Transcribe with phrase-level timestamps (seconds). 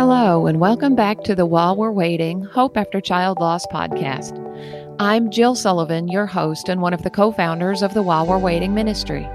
[0.00, 4.32] Hello, and welcome back to the While We're Waiting Hope After Child Loss podcast.
[4.98, 8.38] I'm Jill Sullivan, your host and one of the co founders of the While We're
[8.38, 9.28] Waiting ministry.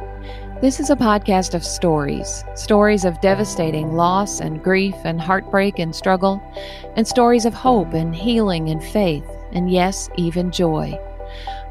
[0.62, 5.96] This is a podcast of stories stories of devastating loss and grief and heartbreak and
[5.96, 6.42] struggle,
[6.96, 11.00] and stories of hope and healing and faith, and yes, even joy.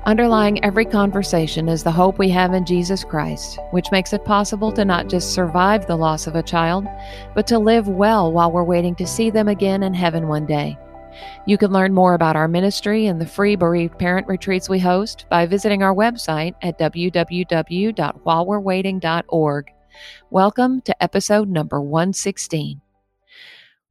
[0.06, 4.70] Underlying every conversation is the hope we have in Jesus Christ, which makes it possible
[4.72, 6.86] to not just survive the loss of a child,
[7.34, 10.76] but to live well while we're waiting to see them again in heaven one day.
[11.46, 15.24] You can learn more about our ministry and the free bereaved parent retreats we host
[15.30, 19.70] by visiting our website at www.whilewe'rewaiting.org.
[20.30, 22.82] Welcome to episode number 116.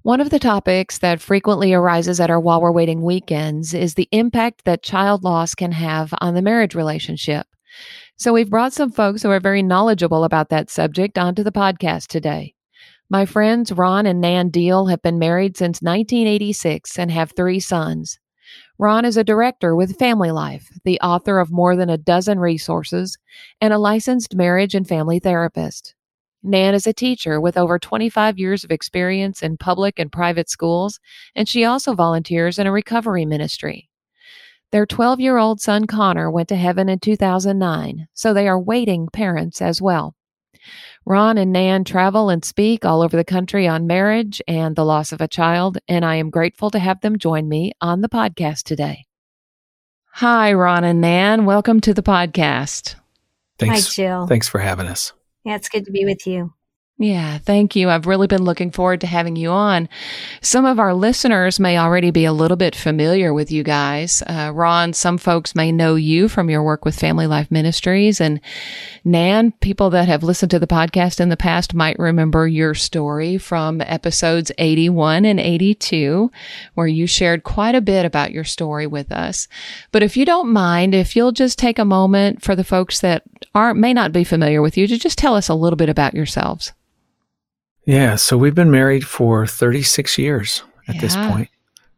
[0.04, 4.10] One of the topics that frequently arises at our While We're Waiting weekends is the
[4.12, 7.48] impact that child loss can have on the marriage relationship.
[8.18, 12.08] So we've brought some folks who are very knowledgeable about that subject onto the podcast
[12.08, 12.54] today.
[13.10, 18.20] My friends Ron and Nan Deal have been married since 1986 and have three sons.
[18.78, 23.18] Ron is a director with Family Life, the author of more than a dozen resources,
[23.62, 25.96] and a licensed marriage and family therapist.
[26.44, 31.00] Nan is a teacher with over 25 years of experience in public and private schools,
[31.36, 33.90] and she also volunteers in a recovery ministry.
[34.72, 39.08] Their 12 year old son Connor went to heaven in 2009, so they are waiting
[39.08, 40.16] parents as well.
[41.06, 45.12] Ron and Nan travel and speak all over the country on marriage and the loss
[45.12, 48.64] of a child, and I am grateful to have them join me on the podcast
[48.64, 49.06] today.
[50.14, 51.46] Hi, Ron and Nan.
[51.46, 52.96] Welcome to the podcast.
[53.58, 54.28] Thanks, Hi, Jill.
[54.28, 55.14] Thanks for having us.
[55.44, 56.54] Yeah, it's good to be with you.
[57.00, 57.90] Yeah, thank you.
[57.90, 59.90] I've really been looking forward to having you on.
[60.42, 64.22] Some of our listeners may already be a little bit familiar with you guys.
[64.28, 68.22] Uh, Ron, some folks may know you from your work with Family Life Ministries.
[68.22, 68.40] And
[69.04, 73.40] Nan, people that have listened to the podcast in the past might remember your story
[73.40, 76.32] from episodes 81 and 82,
[76.76, 79.48] where you shared quite a bit about your story with us.
[79.92, 83.24] But if you don't mind, if you'll just take a moment for the folks that
[83.56, 86.14] are may not be familiar with you to just tell us a little bit about
[86.14, 86.74] yourselves.
[87.86, 91.50] Yeah, so we've been married for 36 years at this point.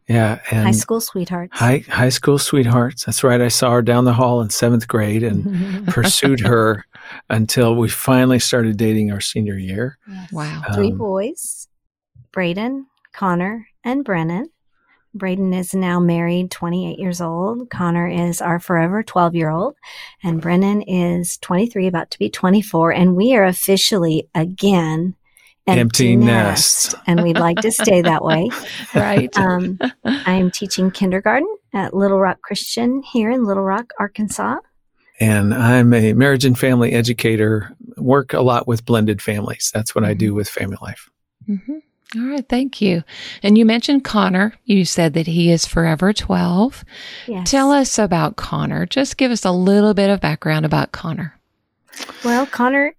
[0.08, 1.58] Yeah, and High school sweethearts.
[1.58, 3.06] high high school sweethearts.
[3.06, 3.42] That's right.
[3.42, 6.86] I saw her down the hall in seventh grade and pursued her
[7.30, 9.98] until we finally started dating our senior year.
[10.32, 10.62] Wow.
[10.76, 11.68] Three Um, boys
[12.32, 14.50] Braden, Connor, and Brennan.
[15.16, 17.70] Braden is now married, 28 years old.
[17.70, 19.76] Connor is our forever 12 year old.
[20.24, 22.92] And Brennan is 23, about to be 24.
[22.92, 25.16] And we are officially again
[25.68, 26.94] empty, Empty nest.
[26.94, 27.04] nest.
[27.08, 28.50] and we'd like to stay that way.
[28.96, 29.36] right.
[29.38, 34.58] Um, I am teaching kindergarten at Little Rock Christian here in Little Rock, Arkansas.
[35.22, 37.74] And I'm a marriage and family educator.
[37.96, 39.72] Work a lot with blended families.
[39.74, 41.10] That's what I do with Family Life.
[41.50, 41.82] Mhm.
[42.16, 42.48] All right.
[42.48, 43.04] Thank you.
[43.44, 44.54] And you mentioned Connor.
[44.64, 46.86] You said that he is forever 12.
[47.28, 47.50] Yes.
[47.52, 48.86] Tell us about Connor.
[48.86, 51.38] Just give us a little bit of background about Connor.
[52.24, 52.96] Well, Connor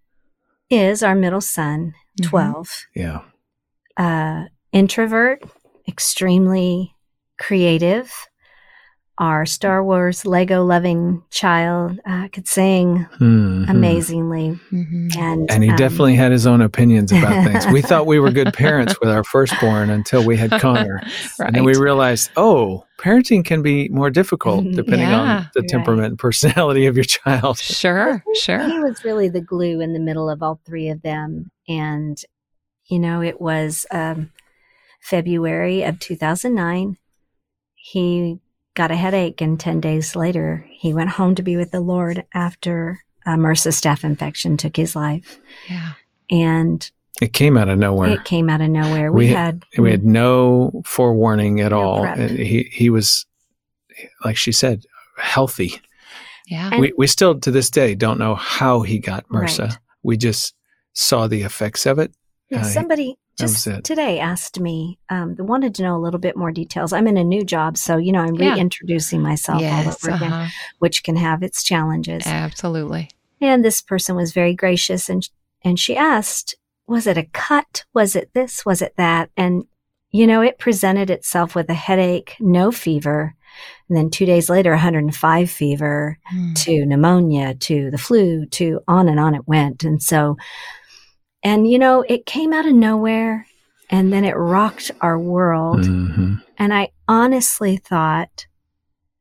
[0.70, 2.28] is our middle son, Mhm.
[2.28, 2.86] 12.
[2.94, 3.20] Yeah.
[3.96, 5.42] Uh, introvert,
[5.88, 6.94] extremely
[7.38, 8.12] creative.
[9.18, 13.70] Our Star Wars Lego loving child uh, could sing Mhm.
[13.70, 14.60] amazingly.
[14.70, 15.16] Mhm.
[15.16, 17.66] And, And he um, definitely had his own opinions about things.
[17.68, 21.00] We thought we were good parents with our firstborn until we had Connor.
[21.38, 21.46] right.
[21.46, 25.20] And then we realized, oh, parenting can be more difficult depending Yeah.
[25.20, 25.68] on the Right.
[25.70, 27.58] temperament and personality of your child.
[27.58, 28.22] sure.
[28.34, 28.58] Sure.
[28.66, 31.50] he was really the glue in the middle of all three of them.
[31.66, 32.18] And,
[32.90, 34.30] you know, it was um,
[35.00, 36.98] February of 2009.
[37.76, 38.40] He
[38.76, 42.24] got a headache, and 10 days later, he went home to be with the Lord
[42.32, 45.40] after a MRSA staph infection took his life.
[45.68, 45.92] Yeah.
[46.30, 46.88] And
[47.20, 48.10] It came out of nowhere.
[48.10, 49.10] it came out of nowhere.
[49.10, 52.02] We, We- had, we had no forewarning at No all.
[52.02, 52.18] prep.
[52.18, 53.26] And He he was,
[54.24, 54.84] like she said,
[55.18, 55.80] healthy.
[56.46, 56.70] Yeah.
[56.70, 59.68] And- we we still to this day don't know how he got MRSA.
[59.68, 59.78] Right.
[60.04, 60.54] We just
[60.92, 62.12] saw the effects of it.
[62.50, 66.00] Yeah, Uh, somebody that was just today asked me, um, they wanted to know a
[66.00, 66.92] little bit more details.
[66.92, 68.54] I'm in a new job, so, you know, I'm Yeah.
[68.54, 70.32] reintroducing myself all over again.
[70.32, 70.48] uh-huh.
[70.78, 72.22] which can have its challenges.
[72.26, 73.10] Absolutely.
[73.40, 75.28] And this person was very gracious and
[75.62, 76.54] and she asked,
[76.86, 77.84] was it a cut?
[77.92, 78.64] Was it this?
[78.64, 79.30] Was it that?
[79.36, 79.64] And
[80.12, 83.34] you know, it presented itself with a headache, no fever,
[83.88, 86.54] and then 2 days later 105 fever Mm.
[86.64, 89.82] to pneumonia to the flu to on and on it went.
[89.84, 90.36] And so
[91.46, 93.46] and you know, it came out of nowhere
[93.88, 95.78] and then it rocked our world.
[95.78, 96.42] Mhm.
[96.58, 98.46] And I honestly thought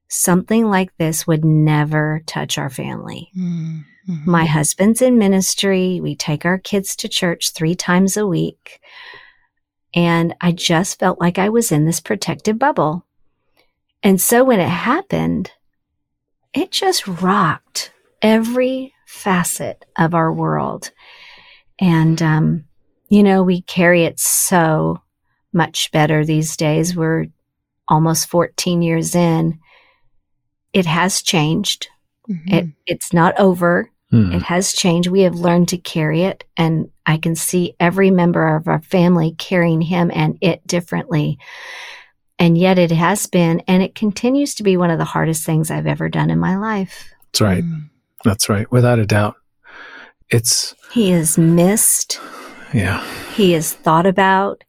[0.07, 3.30] something like this would never touch our family.
[3.38, 3.86] Mm.
[4.10, 4.25] Mhm.
[4.25, 6.00] My husband's in ministry.
[6.01, 8.80] We take our kids to church three times a week.
[9.94, 13.06] And I just felt like I was in this protective bubble.
[14.01, 15.51] And so when it happened,
[16.56, 20.89] it just rocked every facet of our world.
[21.80, 22.66] And, um,
[23.10, 25.01] you know, we carry it so
[25.54, 26.95] much better these days.
[26.95, 27.27] We're
[27.88, 29.60] almost 14 years in.
[30.74, 31.88] It has changed.
[32.30, 32.54] Mm-hmm.
[32.54, 33.89] It, it's not over.
[34.12, 34.31] Hmm.
[34.33, 35.10] It has changed.
[35.10, 36.44] We have learned to carry it.
[36.57, 41.38] And I can see every member of our family carrying him and it differently.
[42.38, 45.71] And yet it has been, and it continues to be one of the hardest things
[45.71, 47.13] I've ever done in my life.
[47.31, 47.63] That's right.
[47.63, 47.89] Mm.
[48.24, 48.69] That's right.
[48.71, 49.36] Without a doubt.
[50.30, 50.75] It's.
[50.92, 52.19] He is missed.
[52.74, 53.06] Yeah.
[53.33, 54.63] He is thought about.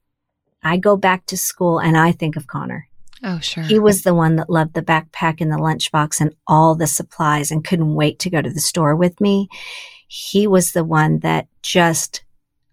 [0.63, 2.89] I go back to school and I think of Connor.
[3.23, 3.65] Oh, sure.
[3.65, 7.51] He was the one that loved the backpack and the lunchbox and all the supplies
[7.51, 9.49] and couldn't wait to go to the store with me.
[10.09, 12.23] He was the one that just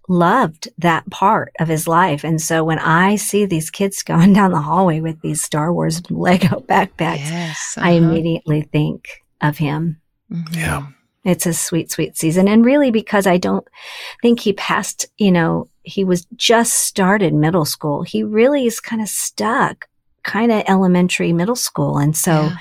[0.10, 2.24] loved that part of his life.
[2.24, 6.02] And so when I see these kids going down the hallway with these Star Wars
[6.10, 7.88] Lego backpacks, yes, uh-huh.
[7.88, 10.02] I immediately think of him.
[10.32, 10.54] Mm-hmm.
[10.54, 10.88] Yeah.
[11.24, 12.48] It's a sweet, sweet season.
[12.48, 13.66] And really because I don't
[14.22, 18.04] think he passed, you know, he was just started middle school.
[18.04, 19.88] He really is kind of stuck,
[20.24, 21.98] kind of elementary middle school.
[21.98, 22.58] And so yeah.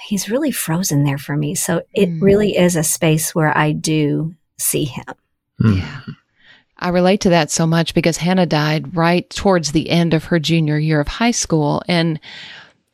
[0.00, 1.54] he's really frozen there for me.
[1.54, 2.22] So it mm.
[2.22, 5.14] really is a space where I do see him.
[5.60, 5.78] Mm.
[5.78, 6.00] Yeah.
[6.78, 10.40] I relate to that so much because Hannah died right towards the end of her
[10.40, 11.82] junior year of high school.
[11.86, 12.18] And,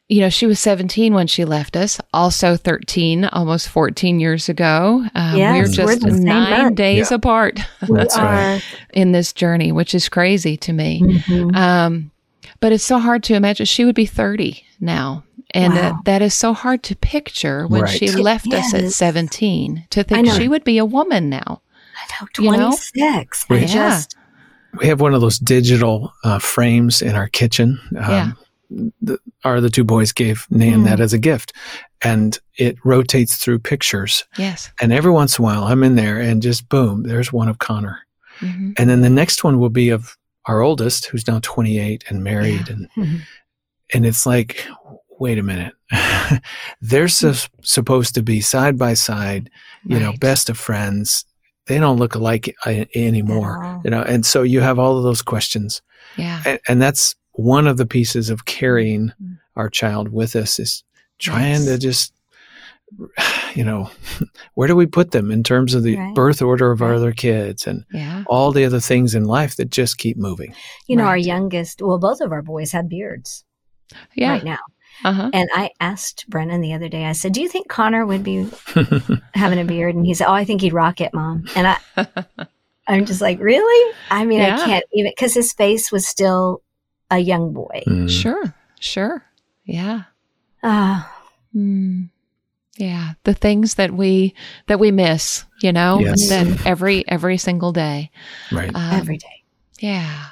[0.09, 5.05] you know, she was 17 when she left us, also 13, almost 14 years ago.
[5.15, 7.17] Um, yes, we're just we're nine days yeah.
[7.17, 7.61] apart
[8.95, 11.03] in this journey, which is crazy to me.
[11.03, 11.55] Mm-hmm.
[11.55, 12.11] Um,
[12.61, 13.67] but it's so hard to imagine.
[13.67, 15.25] She would be 30 now.
[15.53, 15.91] And wow.
[15.91, 17.91] uh, that is so hard to picture when right.
[17.91, 18.75] she left yes.
[18.75, 21.63] us at 17 to think she would be a woman now.
[21.97, 23.47] I know, 26.
[23.49, 23.63] You know?
[23.63, 24.17] I just.
[24.79, 27.81] We have one of those digital uh, frames in our kitchen.
[27.97, 28.33] Um, yeah.
[28.71, 30.85] The, our the two boys gave Nan mm.
[30.85, 31.53] that as a gift,
[32.03, 34.25] and it rotates through pictures.
[34.37, 34.71] Yes.
[34.81, 37.59] And every once in a while, I'm in there, and just boom, there's one of
[37.59, 38.01] Connor,
[38.41, 38.73] mm-hmm.
[38.77, 40.17] and then the next one will be of
[40.47, 42.75] our oldest, who's now 28 and married, yeah.
[42.75, 43.17] and mm-hmm.
[43.95, 44.67] and it's like,
[45.19, 45.75] wait a minute,
[46.81, 47.33] they're so,
[47.63, 49.51] supposed to be side by side,
[49.85, 50.03] you right.
[50.03, 51.25] know, best of friends
[51.69, 54.03] they don't look alike uh, anymore, you know.
[54.03, 55.83] And so you have all of those questions.
[56.17, 56.43] Yeah.
[56.45, 59.35] And, and that's one of the pieces of carrying mm-hmm.
[59.55, 60.83] our child with us is
[61.19, 61.67] trying yes.
[61.67, 62.13] to just
[63.55, 63.91] you know,
[64.55, 66.15] where do we put them in terms of the right.
[66.15, 68.25] birth order of our other kids and yeah.
[68.27, 70.53] all the other things in life that just keep moving?
[70.89, 71.11] You know, right.
[71.11, 73.45] our youngest, well, both of our boys have beards.
[74.15, 74.31] Yeah.
[74.31, 74.59] Right now.
[75.05, 75.31] Uh-huh.
[75.33, 78.49] And I asked Brennan the other day, I said, Do you think Connor would be
[79.35, 79.95] having a beard?
[79.95, 81.45] And he said, Oh, I think he'd rock it, mom.
[81.55, 82.07] And I,
[82.89, 83.95] I'm just like, Really?
[84.11, 84.57] I mean, yeah.
[84.57, 86.63] I can't even, because his face was still
[87.11, 87.83] a young boy.
[87.87, 88.11] Mm.
[88.11, 89.25] Sure, sure.
[89.65, 90.03] Yeah.
[90.63, 91.13] Ah.
[91.55, 92.11] Uh, mm.
[92.79, 94.35] Yeah, the things that we
[94.69, 96.29] that we miss, you know, yes.
[96.29, 98.11] that every every single day,
[98.53, 98.71] right?
[98.73, 99.43] Um, every day.
[99.81, 100.27] Yeah.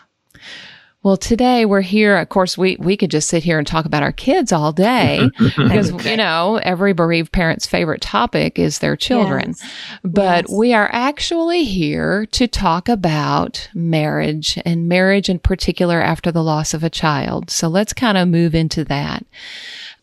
[1.07, 2.17] Well, today we're here.
[2.17, 5.31] Of course, we, we could just sit here and talk about our kids all day
[5.39, 6.11] because, okay.
[6.11, 9.51] you know, every bereaved parent's favorite topic is their children.
[9.51, 9.71] Yes.
[10.03, 10.59] But yes.
[10.59, 16.75] we are actually here to talk about marriage and marriage in particular after the loss
[16.75, 17.53] of a child.
[17.53, 19.25] So let's kind of move into that.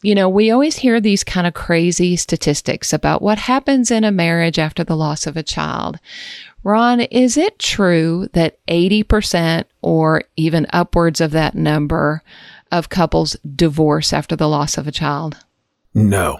[0.03, 4.12] You know, we always hear these kind of crazy statistics about what happens in a
[4.12, 5.98] marriage after the loss of a child.
[6.63, 12.24] Ron, is it true that 80% or even upwards of that number
[12.72, 15.38] of couples divorce after the loss of a child?
[15.93, 16.39] No.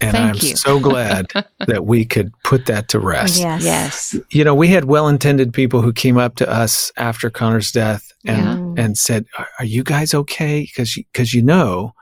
[0.00, 0.56] And Thank I'm you.
[0.56, 1.30] so glad
[1.66, 3.38] that we could put that to rest.
[3.38, 3.62] Yes.
[3.62, 4.16] yes.
[4.30, 8.12] You know, we had well intended people who came up to us after Connor's death
[8.26, 8.84] and, yeah.
[8.84, 9.26] and said,
[9.58, 10.62] Are you guys okay?
[10.62, 11.94] Because because you know,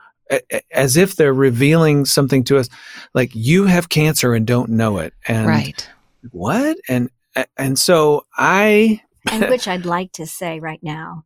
[0.71, 2.69] as if they're revealing something to us,
[3.13, 5.13] like you have cancer and don't know it.
[5.27, 5.87] And right.
[6.31, 6.77] what?
[6.89, 7.09] And
[7.57, 11.25] and so I, and which I'd like to say right now,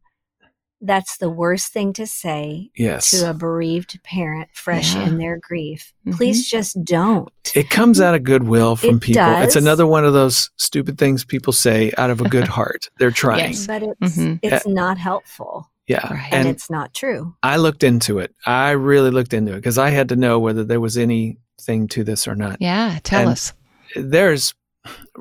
[0.82, 3.12] that's the worst thing to say yes.
[3.12, 5.08] to a bereaved parent fresh yeah.
[5.08, 5.94] in their grief.
[6.06, 6.18] Mm-hmm.
[6.18, 7.32] Please just don't.
[7.56, 9.24] It comes out of goodwill from it people.
[9.24, 9.48] Does.
[9.48, 12.90] It's another one of those stupid things people say out of a good heart.
[13.00, 13.52] They're trying.
[13.52, 14.36] Yes, but it's mm-hmm.
[14.42, 15.70] it's uh, not helpful.
[15.88, 16.12] Yeah.
[16.12, 16.30] Right.
[16.32, 17.36] And, and, it's not true.
[17.44, 18.34] I looked into it.
[18.46, 22.04] I really looked into it because I had to know whether there was anything to
[22.04, 22.58] this or not.
[22.60, 23.54] Yeah, tell and us.
[23.96, 24.56] There's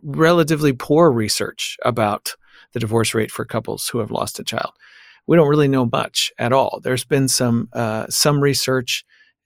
[0.02, 2.34] relatively poor research about
[2.72, 4.72] the divorce rate for couples who have lost a child.
[5.26, 6.80] We don't really know much at all.
[6.82, 9.04] There's been some uh, some research.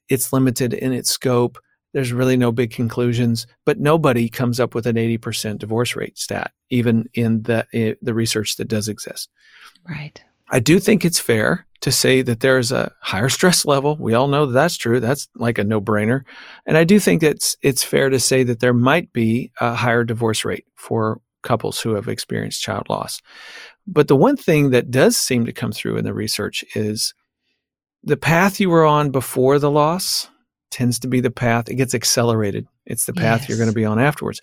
[0.09, 1.59] It's limited in its scope.
[1.95, 6.53] There's really no big conclusions, but nobody comes up with an 80% divorce rate stat,
[6.71, 9.31] even in the the research that does exist.
[9.89, 10.23] Right.
[10.51, 13.97] I do think it's fair to say that there's a higher stress level.
[13.97, 14.99] We all know that that's true.
[14.99, 16.23] That's like a no brainer.
[16.67, 20.05] And I do think it's, it's fair to say that there might be a higher
[20.05, 23.21] divorce rate for couples who have experienced child loss.
[23.87, 27.15] But the one thing that does seem to come through in the research is
[28.03, 30.29] the path you were on before the loss
[30.71, 32.67] tends to be the path it gets accelerated.
[32.87, 33.49] It's the path yes.
[33.49, 34.41] you're going to be on afterwards.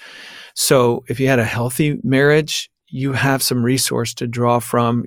[0.55, 5.05] So if you had a healthy marriage, you have some resource to draw from.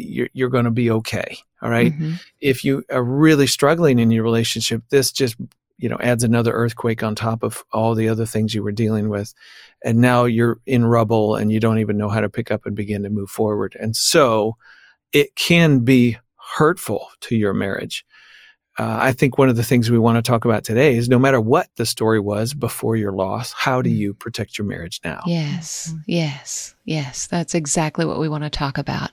[0.00, 1.38] You're, you're going to be okay.
[1.62, 1.92] All right?
[1.92, 2.14] mm-hmm.
[2.40, 5.36] If you are really struggling in your relationship, this just
[5.78, 9.08] you know adds another earthquake on top of all the other things you were dealing
[9.08, 9.34] with
[9.84, 12.74] and now you're in rubble and you don't even know how to pick up and
[12.74, 14.56] begin to move forward and so
[15.12, 16.16] it can be
[16.56, 18.04] hurtful to your marriage
[18.78, 21.18] uh, i think one of the things we want to talk about today is no
[21.18, 23.96] matter what the story was before your loss how do mm.
[23.96, 28.78] you protect your marriage now yes yes yes that's exactly what we want to talk
[28.78, 29.10] about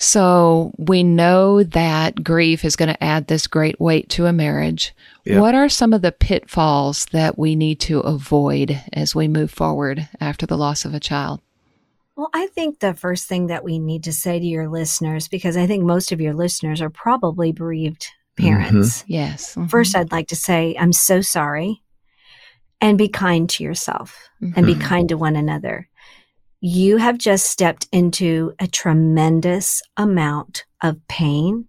[0.00, 4.94] so we know that grief is going to add this great weight to a marriage.
[5.24, 5.40] Yeah.
[5.40, 10.08] What are some of the pitfalls that we need to avoid as we move forward
[10.20, 11.40] after the loss of a child?
[12.14, 15.56] Well, I think the first thing that we need to say to your listeners, because
[15.56, 19.02] I think most of your listeners are probably bereaved parents.
[19.02, 19.12] Mm-hmm.
[19.12, 19.50] Yes.
[19.56, 19.66] Mm-hmm.
[19.66, 21.82] First, I'd like to say, I'm so sorry.
[22.80, 24.52] And be kind to yourself mm-hmm.
[24.56, 24.82] and be mm-hmm.
[24.82, 25.88] kind to one another
[26.60, 31.68] you have just stepped into a tremendous amount of pain,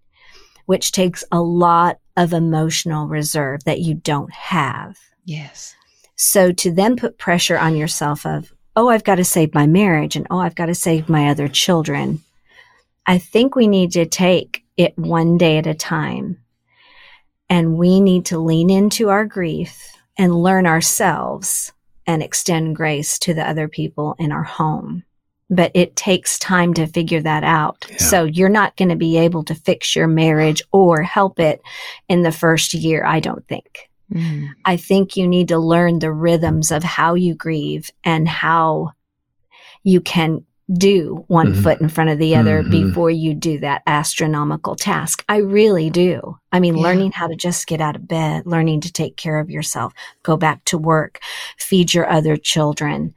[0.66, 4.98] which takes a lot of emotional reserve that you don't have.
[5.26, 5.76] Yes.
[6.16, 10.16] So to then put pressure on yourself of, oh, I've got to save my marriage
[10.16, 12.22] and oh, I've got to save my other children.
[13.06, 16.40] I think we need to take it one day at a time.
[17.50, 21.72] And we need to lean into our grief and learn ourselves
[22.10, 25.04] and extend grace to the other people in our home.
[25.52, 27.86] But it takes time to figure that out.
[27.88, 27.98] Yeah.
[27.98, 31.62] So you're not going to be able to fix your marriage or help it
[32.08, 33.92] in the first year, I don't think.
[34.12, 34.50] Mm.
[34.66, 38.94] I think you need to learn the rhythms of how you grieve and how
[39.84, 41.64] you can do one mm-hmm.
[41.64, 42.90] foot in front of the other mm-hmm.
[42.90, 45.24] before you do that astronomical task.
[45.28, 46.38] I really do.
[46.52, 46.84] I mean, yeah.
[46.84, 50.38] learning how to just get out of bed, learning to take care of yourself, go
[50.38, 51.20] back to work,
[51.58, 53.14] feed your other children,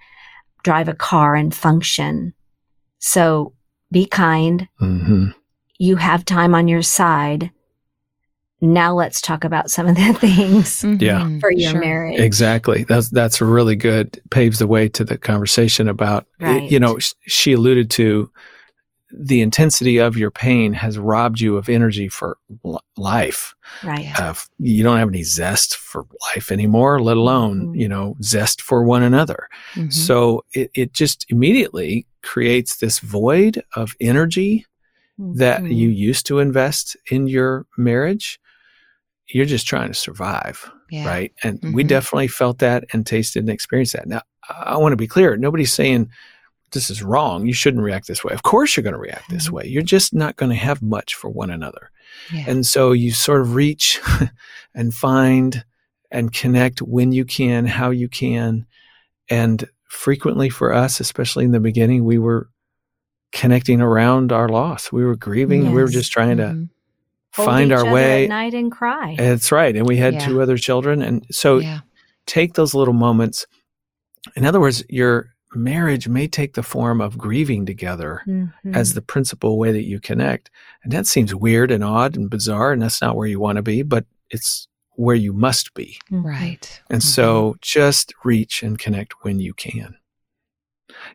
[0.63, 2.33] drive a car and function.
[2.99, 3.53] So
[3.91, 4.69] be kind.
[4.81, 5.31] Mm-hmm.
[5.79, 7.51] You have time on your side
[8.63, 11.39] now let's talk about some of the things yeah.
[11.41, 11.81] for your sure.
[11.81, 12.21] marriage.
[12.21, 12.85] Exactly.
[12.85, 14.23] That's that's really good.
[14.31, 16.71] Paves the way to the conversation about right.
[16.71, 18.31] you know she alluded to
[19.15, 22.39] the intensity of your pain has robbed you of energy for
[22.97, 23.55] life.
[23.85, 24.09] Right.
[24.19, 27.75] Uh, you don't have any zest for life anymore, let alone, mm-hmm.
[27.75, 29.49] you know, zest for one another.
[29.75, 29.91] Mm-hmm.
[29.91, 34.65] So it, it just immediately creates this void of energy
[35.21, 35.37] mm-hmm.
[35.39, 38.41] that you used to invest in your marriage
[39.29, 40.71] you're just trying to survive.
[40.91, 41.07] Yeah.
[41.07, 41.33] Right.
[41.43, 41.73] And mm-hmm.
[41.75, 44.07] we definitely felt that and tasted and experienced that.
[44.07, 45.37] Now, I want to be clear.
[45.37, 46.11] Nobody's saying
[46.73, 47.47] this is wrong.
[47.47, 48.33] You shouldn't react this way.
[48.33, 49.35] Of course, you're going to react mm-hmm.
[49.35, 49.65] this way.
[49.67, 51.91] You're just not going to have much for one another.
[52.33, 52.45] Yeah.
[52.47, 54.01] And so you sort of reach
[54.75, 55.65] and find
[56.11, 58.67] and connect when you can, how you can.
[59.31, 62.49] And frequently for us, especially in the beginning, we were
[63.33, 64.93] connecting around our loss.
[64.93, 65.65] We were grieving.
[65.65, 65.75] Yes.
[65.75, 66.65] We were just trying mm-hmm.
[66.65, 66.69] to
[67.33, 69.15] find our way at night and cry.
[69.17, 69.75] That's right.
[69.75, 70.27] And we had yeah.
[70.27, 71.03] two other children.
[71.03, 71.81] And so yeah.
[72.27, 73.47] take those little moments.
[74.37, 78.75] In other words, your marriage may take the form of grieving together mm-hmm.
[78.75, 80.51] as the principal way that you connect.
[80.83, 82.73] And that seems weird and odd and bizarre.
[82.73, 85.99] And that's not where you want to be, but it's where you must be.
[86.11, 86.27] Mm-hmm.
[86.27, 86.83] Right.
[86.91, 87.09] And mm-hmm.
[87.09, 89.97] so just reach and connect when you can.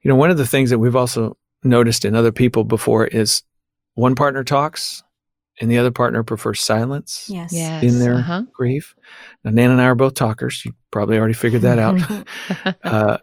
[0.01, 3.43] You know, one of the things that we've also noticed in other people before is
[3.93, 5.03] one partner talks
[5.59, 7.51] and the other partner prefers silence yes.
[7.51, 7.83] yes.
[7.83, 8.43] in their uh-huh.
[8.53, 8.95] grief.
[9.43, 10.63] Now, Nan and I are both talkers.
[10.63, 12.75] You probably already figured that out.
[12.83, 13.17] uh,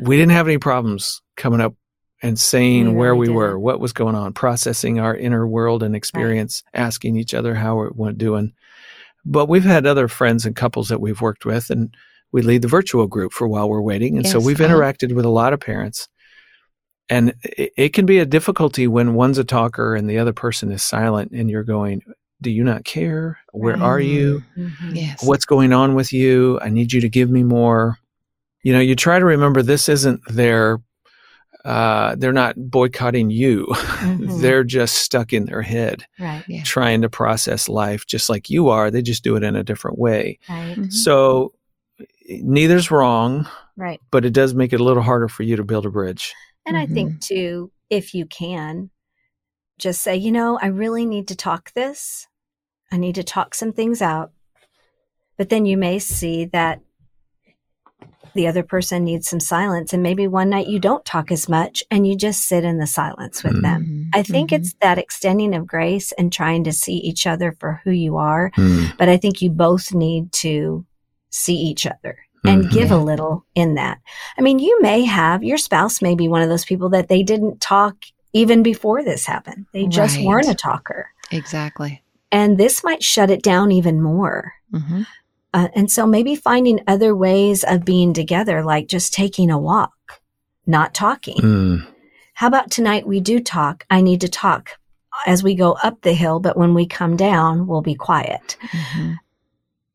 [0.00, 1.74] we didn't have any problems coming up
[2.22, 3.36] and saying we where we didn't.
[3.36, 6.82] were, what was going on, processing our inner world and experience, right.
[6.82, 8.52] asking each other how we're doing.
[9.24, 11.94] But we've had other friends and couples that we've worked with, and
[12.32, 14.16] we lead the virtual group for while we're waiting.
[14.16, 14.32] And yes.
[14.32, 14.74] so we've uh-huh.
[14.74, 16.08] interacted with a lot of parents
[17.10, 20.70] and it, it can be a difficulty when one's a talker and the other person
[20.70, 22.02] is silent and you're going,
[22.40, 23.38] do you not care?
[23.52, 23.82] Where right.
[23.82, 24.42] are you?
[24.56, 24.94] Mm-hmm.
[24.94, 25.22] Yes.
[25.22, 26.58] What's going on with you?
[26.62, 27.98] I need you to give me more.
[28.62, 30.80] You know, you try to remember this isn't their,
[31.64, 33.66] uh, they're not boycotting you.
[34.00, 34.40] Mm-hmm.
[34.40, 36.62] they're just stuck in their head, right, yeah.
[36.62, 38.90] trying to process life just like you are.
[38.90, 40.38] They just do it in a different way.
[40.48, 40.74] Right.
[40.74, 40.88] Mm-hmm.
[40.88, 41.52] So
[42.26, 43.46] neither's wrong.
[43.76, 44.00] Right.
[44.10, 46.34] But it does make it a little harder for you to build a bridge.
[46.70, 46.92] And mm-hmm.
[46.92, 47.34] I think mm-hmm.
[47.34, 48.90] too, if you can,
[49.76, 52.28] just say, you know, I really need to talk this.
[52.92, 54.30] I need to talk some things out.
[55.36, 56.80] But then you may see that
[58.34, 59.92] the other person needs some silence.
[59.92, 62.86] And maybe one night you don't talk as much and you just sit in the
[62.86, 63.62] silence with mm-hmm.
[63.62, 64.10] them.
[64.14, 64.62] I think mm-hmm.
[64.62, 68.52] it's that extending of grace and trying to see each other for who you are.
[68.56, 68.96] Mm.
[68.96, 70.86] But I think you both need to
[71.30, 72.74] see each other and mm-hmm.
[72.74, 74.00] give a little in that.
[74.38, 77.22] I mean, you may have your spouse may be one of those people that they
[77.22, 77.96] didn't talk
[78.32, 79.66] even before this happened.
[79.72, 80.26] They just right.
[80.26, 81.10] weren't a talker.
[81.30, 82.02] Exactly.
[82.32, 84.54] And this might shut it down even more.
[84.72, 85.02] Mm-hmm.
[85.52, 90.20] Uh, and so maybe finding other ways of being together, like just taking a walk,
[90.66, 91.38] not talking.
[91.38, 91.86] Mm.
[92.34, 93.84] How about tonight we do talk?
[93.90, 94.78] I need to talk
[95.26, 98.56] as we go up the hill, but when we come down, we'll be quiet.
[98.62, 99.12] Mm-hmm.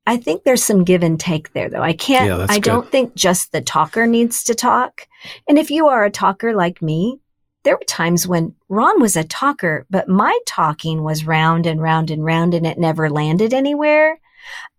[0.08, 1.82] I think there's some give and take there though.
[1.82, 2.64] I can't, yeah, I good.
[2.64, 5.08] don't think just the talker needs to talk.
[5.48, 7.20] And if you are a talker like me,
[7.64, 12.12] there were times when Ron was a talker, but my talking was round and round
[12.12, 14.20] and round and it never landed anywhere.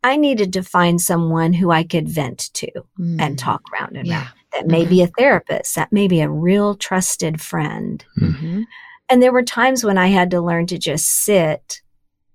[0.04, 3.20] I needed to find someone who I could vent to mm.
[3.20, 4.18] and talk round and yeah.
[4.18, 4.28] round.
[4.52, 4.90] That may mm-hmm.
[4.90, 8.04] be a therapist, that may be a real trusted friend.
[8.16, 8.62] Mm-hmm.
[9.08, 11.82] And there were times when I had to learn to just sit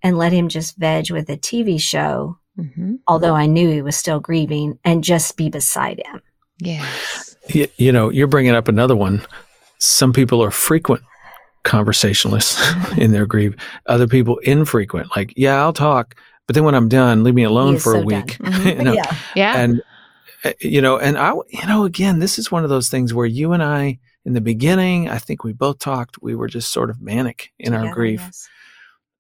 [0.04, 2.96] and let him just veg with a TV show, mm-hmm.
[3.08, 6.22] although I knew he was still grieving, and just be beside him.
[6.60, 7.36] Yes.
[7.50, 9.26] You, you know, you're bringing up another one.
[9.80, 11.02] Some people are frequent
[11.64, 12.60] conversationalists
[12.98, 13.56] in their grief,
[13.88, 15.16] other people infrequent.
[15.16, 16.16] Like, yeah, I'll talk
[16.52, 18.38] but then when I'm done, leave me alone for so a week.
[18.38, 18.68] Mm-hmm.
[18.80, 18.94] you know?
[18.94, 19.16] Yeah.
[19.36, 19.58] Yeah.
[19.58, 19.82] And,
[20.44, 23.26] uh, you know, and I, you know, again, this is one of those things where
[23.26, 26.90] you and I, in the beginning, I think we both talked, we were just sort
[26.90, 28.20] of manic in Together, our grief.
[28.20, 28.50] Yes.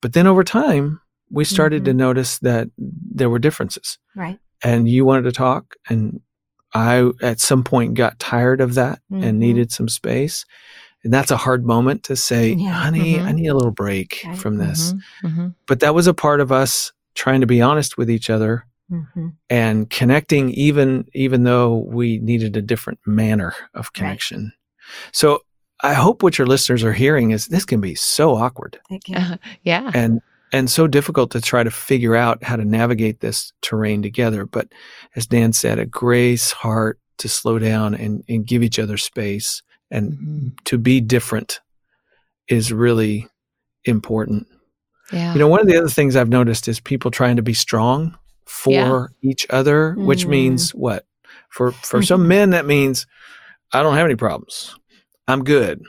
[0.01, 0.99] But then over time,
[1.31, 1.85] we started mm-hmm.
[1.85, 3.97] to notice that there were differences.
[4.15, 4.39] Right.
[4.63, 6.21] And you wanted to talk, and
[6.73, 9.23] I, at some point, got tired of that mm-hmm.
[9.23, 10.45] and needed some space.
[11.03, 12.71] And that's a hard moment to say, yeah.
[12.71, 13.25] honey, mm-hmm.
[13.25, 14.37] I need a little break right.
[14.37, 14.93] from this.
[14.93, 15.27] Mm-hmm.
[15.27, 15.47] Mm-hmm.
[15.67, 19.29] But that was a part of us trying to be honest with each other mm-hmm.
[19.49, 24.45] and connecting even even though we needed a different manner of connection.
[24.45, 25.11] Right.
[25.11, 25.41] So
[25.81, 28.79] I hope what your listeners are hearing is this can be so awkward.
[29.13, 29.89] Uh, yeah.
[29.93, 34.45] And and so difficult to try to figure out how to navigate this terrain together.
[34.45, 34.71] But
[35.15, 39.61] as Dan said, a grace heart to slow down and, and give each other space
[39.89, 40.47] and mm-hmm.
[40.65, 41.59] to be different
[42.47, 43.27] is really
[43.85, 44.47] important.
[45.11, 45.33] Yeah.
[45.33, 48.17] You know, one of the other things I've noticed is people trying to be strong
[48.45, 48.71] for
[49.21, 49.29] yeah.
[49.29, 50.05] each other, mm.
[50.05, 51.05] which means what?
[51.49, 53.07] For for some men, that means
[53.73, 54.75] I don't have any problems.
[55.27, 55.83] I'm good.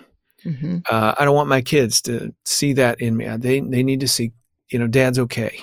[0.45, 0.79] Mm-hmm.
[0.89, 3.29] Uh, I don't want my kids to see that in me.
[3.37, 4.33] They they need to see,
[4.73, 5.61] you know, dad's okay.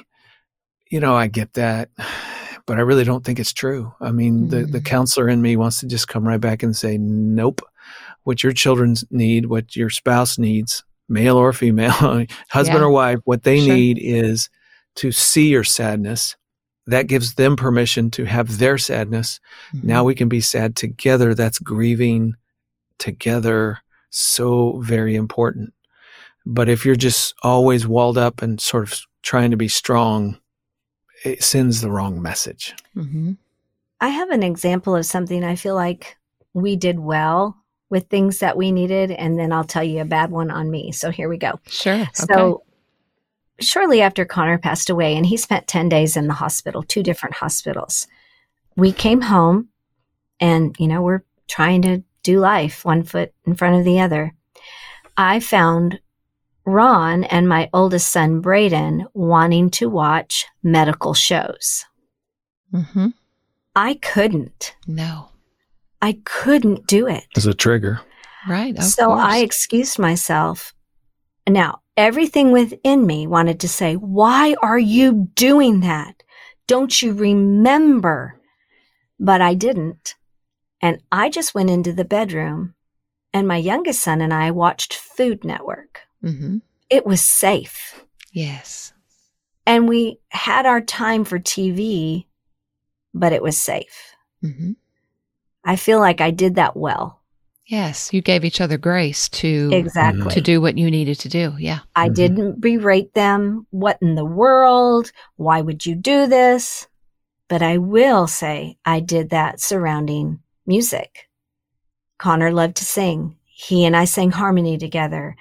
[0.90, 1.90] You know, I get that,
[2.66, 3.94] but I really don't think it's true.
[4.00, 4.50] I mean, mm-hmm.
[4.50, 4.86] the the mm.
[4.86, 7.62] counselor in me wants to just come right back and say, nope.
[8.24, 11.92] What your children need, what your spouse needs, male or female,
[12.50, 12.86] husband yeah.
[12.86, 13.74] or wife, what they sure.
[13.74, 14.50] need is
[14.96, 16.36] to see your sadness.
[16.86, 19.40] That gives them permission to have their sadness.
[19.74, 19.88] Mm-hmm.
[19.88, 21.34] Now we can be sad together.
[21.34, 22.34] That's grieving
[22.98, 23.80] together.
[24.10, 25.74] So very important.
[26.52, 30.40] But if you're just always walled up and sort of trying to be strong,
[31.24, 32.74] it sends the wrong message.
[32.96, 33.34] Mm-hmm.
[34.02, 36.18] I have an example of something I feel like
[36.56, 37.56] we did well
[37.92, 40.92] with things that we needed, and then I'll tell you a bad one on me.
[40.92, 41.60] So here we go.
[41.68, 42.08] Sure.
[42.16, 42.64] So okay.
[43.60, 47.36] shortly after Connor passed away, and he spent 10 days in the hospital, two different
[47.36, 48.08] hospitals,
[48.76, 49.70] we came home
[50.40, 54.34] and, you know, we're trying to do life one foot in front of the other.
[55.16, 56.00] I found
[56.70, 61.86] Ron and my oldest son, Braden, wanting to watch medical shows.
[62.74, 63.08] Mm-hmm.
[63.76, 64.76] I couldn't.
[64.88, 65.30] No.
[66.02, 67.26] I couldn't do it.
[67.36, 68.02] As a trigger.
[68.48, 68.82] Right.
[68.82, 69.22] so course.
[69.22, 70.74] I excused myself.
[71.48, 76.24] Now, everything within me wanted to say, why are you doing that?
[76.68, 78.40] Don't you remember?
[79.20, 80.16] But I didn't.
[80.82, 82.76] And I just went into the bedroom
[83.34, 86.02] and my youngest son and I watched Food Network.
[86.24, 86.58] Mm-hmm.
[86.90, 88.04] It was safe.
[88.32, 88.94] Yes.
[89.66, 92.26] And we had our time for TV,
[93.14, 94.16] but it was safe.
[94.44, 94.72] Mm-hmm.
[95.64, 97.20] I feel like I did that well.
[97.70, 101.54] Yes, you gave each other grace to exactly to do what you needed to do.
[101.60, 101.80] Yeah.
[101.96, 102.14] I mm-hmm.
[102.16, 103.68] didn't berate them.
[103.70, 105.12] What in the world?
[105.36, 106.88] Why would you do this?
[107.48, 111.30] But I will say I did that surrounding music.
[112.18, 113.38] Connor loved to sing.
[113.46, 115.36] He and I sang harmony together,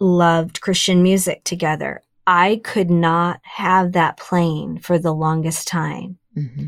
[0.00, 2.02] loved Christian music together.
[2.26, 6.18] I could not have that playing for the longest time.
[6.36, 6.66] Mm-hmm.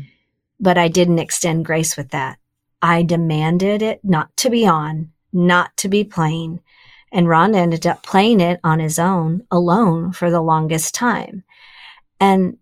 [0.59, 2.37] But I didn't extend grace with that.
[2.81, 6.61] I demanded it not to be on, not to be playing.
[7.11, 11.43] And Ron ended up playing it on his own, alone for the longest time.
[12.19, 12.57] And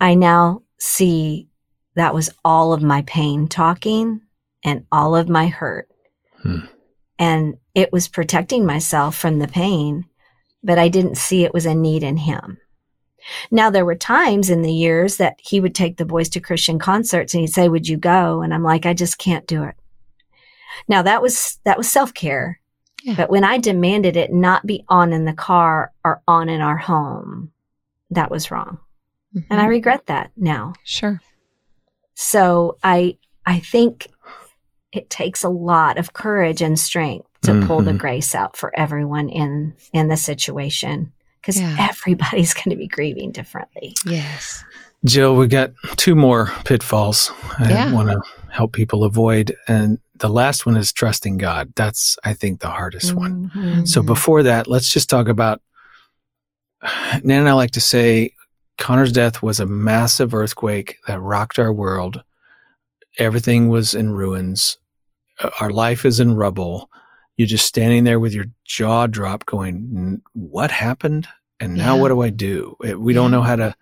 [0.00, 1.48] I now see
[1.94, 4.22] that was all of my pain talking
[4.64, 5.88] and all of my hurt.
[6.42, 6.60] Hmm.
[7.18, 10.04] And it was protecting myself from the pain,
[10.62, 12.58] but I didn't see it was a need in him.
[13.50, 16.78] Now, there were times in the years that he would take the boys to Christian
[16.78, 18.42] concerts and he'd say, Would you go?
[18.42, 19.76] And I'm like, I just can't do it.
[20.88, 22.60] Now, that was, that was self care.
[23.04, 23.14] Yeah.
[23.16, 26.76] But when I demanded it not be on in the car or on in our
[26.76, 27.52] home,
[28.10, 28.78] that was wrong.
[29.34, 29.52] Mm-hmm.
[29.52, 29.70] And I mm-hmm.
[29.70, 30.74] regret that now.
[30.84, 31.20] Sure.
[32.14, 34.08] So I, I think
[34.92, 37.66] it takes a lot of courage and strength to mm-hmm.
[37.66, 37.98] pull the mm-hmm.
[37.98, 41.76] grace out for everyone in, in the situation because yeah.
[41.78, 43.94] everybody's going to be grieving differently.
[44.06, 44.64] Yes.
[45.04, 47.92] Jill, we got two more pitfalls I yeah.
[47.92, 49.56] want to help people avoid.
[49.66, 51.72] And the last one is trusting God.
[51.74, 53.58] That's, I think, the hardest mm-hmm.
[53.58, 53.86] one.
[53.86, 55.60] So before that, let's just talk about
[57.24, 58.34] Nan and I like to say
[58.78, 62.22] Connor's death was a massive earthquake that rocked our world.
[63.18, 64.78] Everything was in ruins.
[65.60, 66.88] Our life is in rubble
[67.36, 71.28] you're just standing there with your jaw dropped going what happened?
[71.60, 72.00] And now yeah.
[72.00, 72.76] what do i do?
[72.98, 73.74] We don't know how to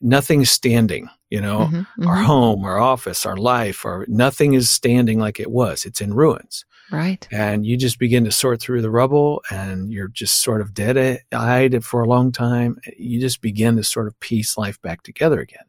[0.00, 1.60] nothing's standing you know?
[1.60, 2.06] Mm-hmm, mm-hmm.
[2.06, 5.84] our home our office our life or nothing is standing like it was.
[5.84, 6.64] It's in ruins.
[6.90, 7.26] Right.
[7.30, 11.20] And you just begin to sort through the rubble and you're just sort of dead
[11.32, 12.78] eyed for a long time.
[12.98, 15.64] You just begin to sort of piece life back together again.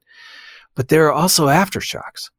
[0.73, 2.31] But there are also aftershocks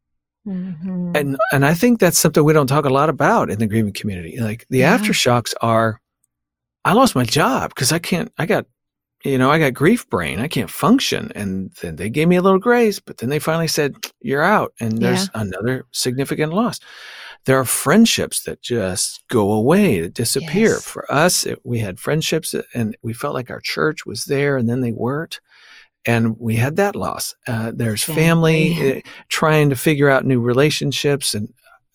[0.46, 1.12] Mm-hmm.
[1.14, 3.92] And and I think that's something we don't talk a lot about in the grieving
[3.92, 4.38] community.
[4.40, 4.98] Like the yeah.
[4.98, 6.00] aftershocks are
[6.84, 8.66] I lost my job because I can't I got
[9.24, 10.40] you know, I got grief brain.
[10.40, 11.30] I can't function.
[11.34, 14.72] And then they gave me a little grace, but then they finally said, You're out.
[14.80, 15.42] And there's yeah.
[15.42, 16.80] another significant loss.
[17.44, 20.70] There are friendships that just go away, that disappear.
[20.70, 20.84] Yes.
[20.84, 24.68] For us, it, we had friendships and we felt like our church was there and
[24.68, 25.40] then they weren't
[26.06, 27.34] and we had that loss.
[27.46, 31.52] Uh, there's family, family uh, trying to figure out new relationships, and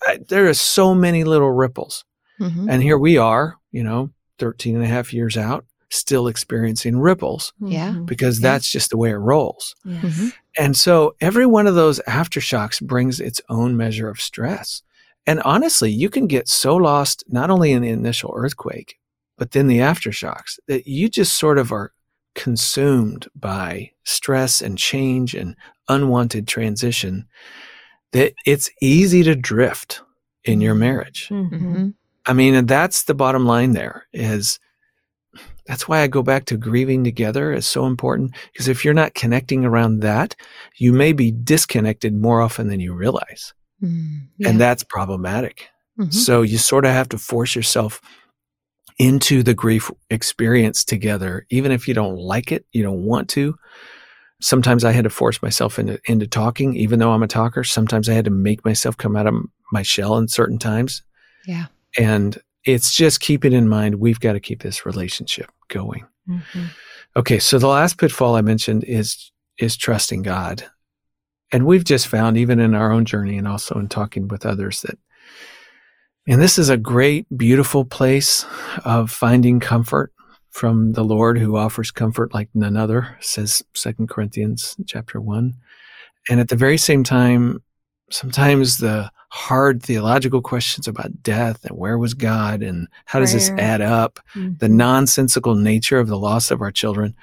[0.08, 2.06] uh, there are so many little ripples.
[2.40, 2.70] Mm-hmm.
[2.70, 7.54] And here we are, you know, 13 and a half years out, still experiencing ripples.
[7.60, 7.92] Yeah.
[7.92, 8.06] Mm-hmm.
[8.06, 8.52] Because yeah.
[8.52, 9.76] that's just the way it rolls.
[9.86, 10.30] Mm-hmm.
[10.58, 14.84] And so every one of those aftershocks brings its own measure of stress.
[15.26, 18.98] And honestly, you can get so lost, not only in the initial earthquake,
[19.38, 21.92] but then the aftershocks that you just sort of are
[22.38, 25.56] consumed by stress and change and
[25.90, 27.28] unwanted transition
[28.14, 30.02] that it's easy to drift
[30.46, 31.28] in your marriage.
[31.30, 31.90] Mm-hmm.
[32.26, 34.60] I mean, that's the bottom line there is
[35.66, 39.16] that's why I go back to grieving together is so important because if you're not
[39.16, 40.36] connecting around that,
[40.78, 43.54] you may be disconnected more often than you realize.
[43.84, 44.50] Mm, yeah.
[44.50, 45.68] And that's problematic.
[46.00, 46.12] Mm-hmm.
[46.12, 48.00] So you sort of have to force yourself
[48.98, 53.56] into the grief experience together, even if you don't like it, you don't want to.
[54.42, 57.64] Sometimes I had to force myself into, into talking, even though I'm a talker.
[57.64, 59.36] Sometimes I had to make myself come out of
[59.72, 61.02] my shell in certain times.
[61.46, 61.68] Yeah.
[61.98, 66.06] And it's just keeping in mind we've got to keep this relationship going.
[66.30, 66.66] Mm-hmm.
[67.16, 70.64] Okay, so the last pitfall I mentioned is is trusting God.
[71.52, 74.82] And we've just found even in our own journey and also in talking with others
[74.82, 75.00] that
[76.28, 78.46] and this is a great, beautiful place
[78.86, 80.12] of finding comfort
[80.50, 85.54] from the Lord who offers comfort like none other, says Second Corinthians chapter one.
[86.30, 87.64] And at the very same time,
[88.10, 93.50] sometimes the hard theological questions about death and where was God and how does this
[93.52, 94.56] add up, mm-hmm.
[94.58, 97.16] the nonsensical nature of the loss of our children,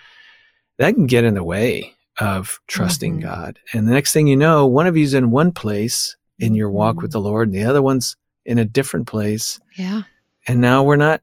[0.79, 3.29] that can get in the way of trusting mm-hmm.
[3.29, 3.59] God.
[3.73, 6.97] And the next thing you know, one of you's in one place in your walk
[6.97, 7.03] mm-hmm.
[7.03, 9.61] with the Lord and the other one's in a different place.
[9.77, 10.03] Yeah.
[10.47, 11.23] And now we're not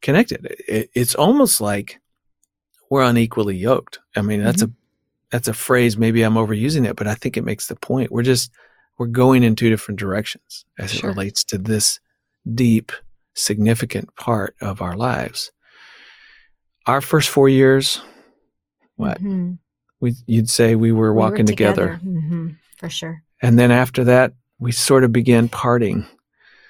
[0.00, 0.46] connected.
[0.68, 2.00] It, it's almost like
[2.90, 4.00] we're unequally yoked.
[4.16, 4.72] I mean, that's mm-hmm.
[4.72, 4.76] a
[5.30, 5.96] that's a phrase.
[5.96, 8.12] Maybe I'm overusing it, but I think it makes the point.
[8.12, 8.52] We're just
[8.98, 11.08] we're going in two different directions as sure.
[11.08, 12.00] it relates to this
[12.54, 12.92] deep,
[13.34, 15.50] significant part of our lives.
[16.86, 18.02] Our first four years,
[18.96, 19.52] what mm-hmm.
[20.00, 22.00] we you'd say we were we walking were together, together.
[22.04, 22.48] Mm-hmm.
[22.76, 23.22] for sure.
[23.40, 26.06] And then after that, we sort of began parting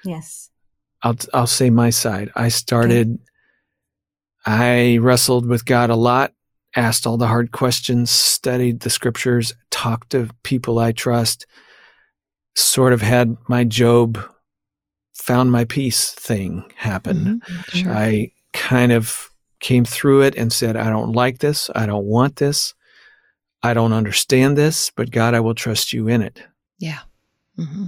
[0.05, 0.49] Yes.
[1.01, 2.31] I'll I'll say my side.
[2.35, 3.23] I started okay.
[4.45, 6.33] I wrestled with God a lot,
[6.75, 11.45] asked all the hard questions, studied the scriptures, talked to people I trust,
[12.55, 14.19] sort of had my Job
[15.13, 17.41] found my peace thing happen.
[17.41, 17.77] Mm-hmm.
[17.77, 17.93] Sure.
[17.93, 21.69] I kind of came through it and said, I don't like this.
[21.73, 22.73] I don't want this.
[23.61, 26.43] I don't understand this, but God, I will trust you in it.
[26.79, 26.99] Yeah.
[27.57, 27.87] Mm-hmm.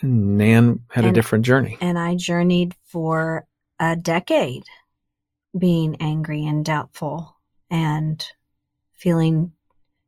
[0.00, 1.78] And Nan had and, a different journey.
[1.80, 3.46] And I journeyed for
[3.78, 4.64] a decade
[5.56, 7.36] being angry and doubtful
[7.70, 8.24] and
[8.94, 9.52] feeling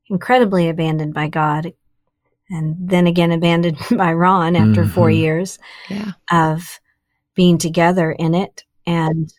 [0.09, 1.73] incredibly abandoned by God
[2.51, 4.93] and then again abandoned by Ron after mm-hmm.
[4.93, 6.13] four years yeah.
[6.31, 6.81] of
[7.35, 8.65] being together in it.
[8.87, 9.33] And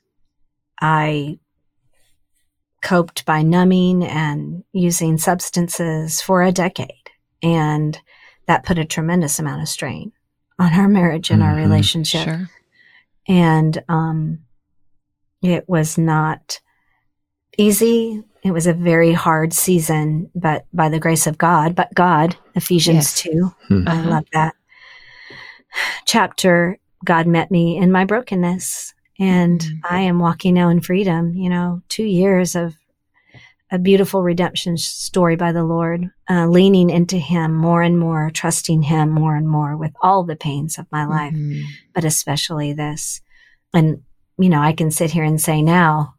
[0.80, 1.40] I
[2.82, 7.10] coped by numbing and using substances for a decade.
[7.42, 8.00] And
[8.48, 10.12] that put a tremendous amount of strain
[10.60, 11.52] on our marriage and mm-hmm.
[11.52, 12.26] our relationship.
[12.26, 12.50] Sure.
[13.28, 14.39] And um,
[15.41, 16.60] it was not
[17.58, 18.24] easy.
[18.43, 22.95] It was a very hard season, but by the grace of God, but God, Ephesians
[22.95, 23.22] yes.
[23.22, 23.88] 2, hmm.
[23.88, 24.10] I uh-huh.
[24.10, 24.56] love that
[26.06, 26.78] chapter.
[27.06, 29.93] God met me in my brokenness, and mm-hmm.
[29.93, 31.34] I am walking now in freedom.
[31.34, 32.76] You know, two years of
[33.71, 38.82] a beautiful redemption story by the Lord, uh, leaning into Him more and more, trusting
[38.82, 41.62] Him more and more with all the pains of my life, mm-hmm.
[41.93, 43.21] but especially this.
[43.73, 44.01] And,
[44.38, 46.15] you know, I can sit here and say now,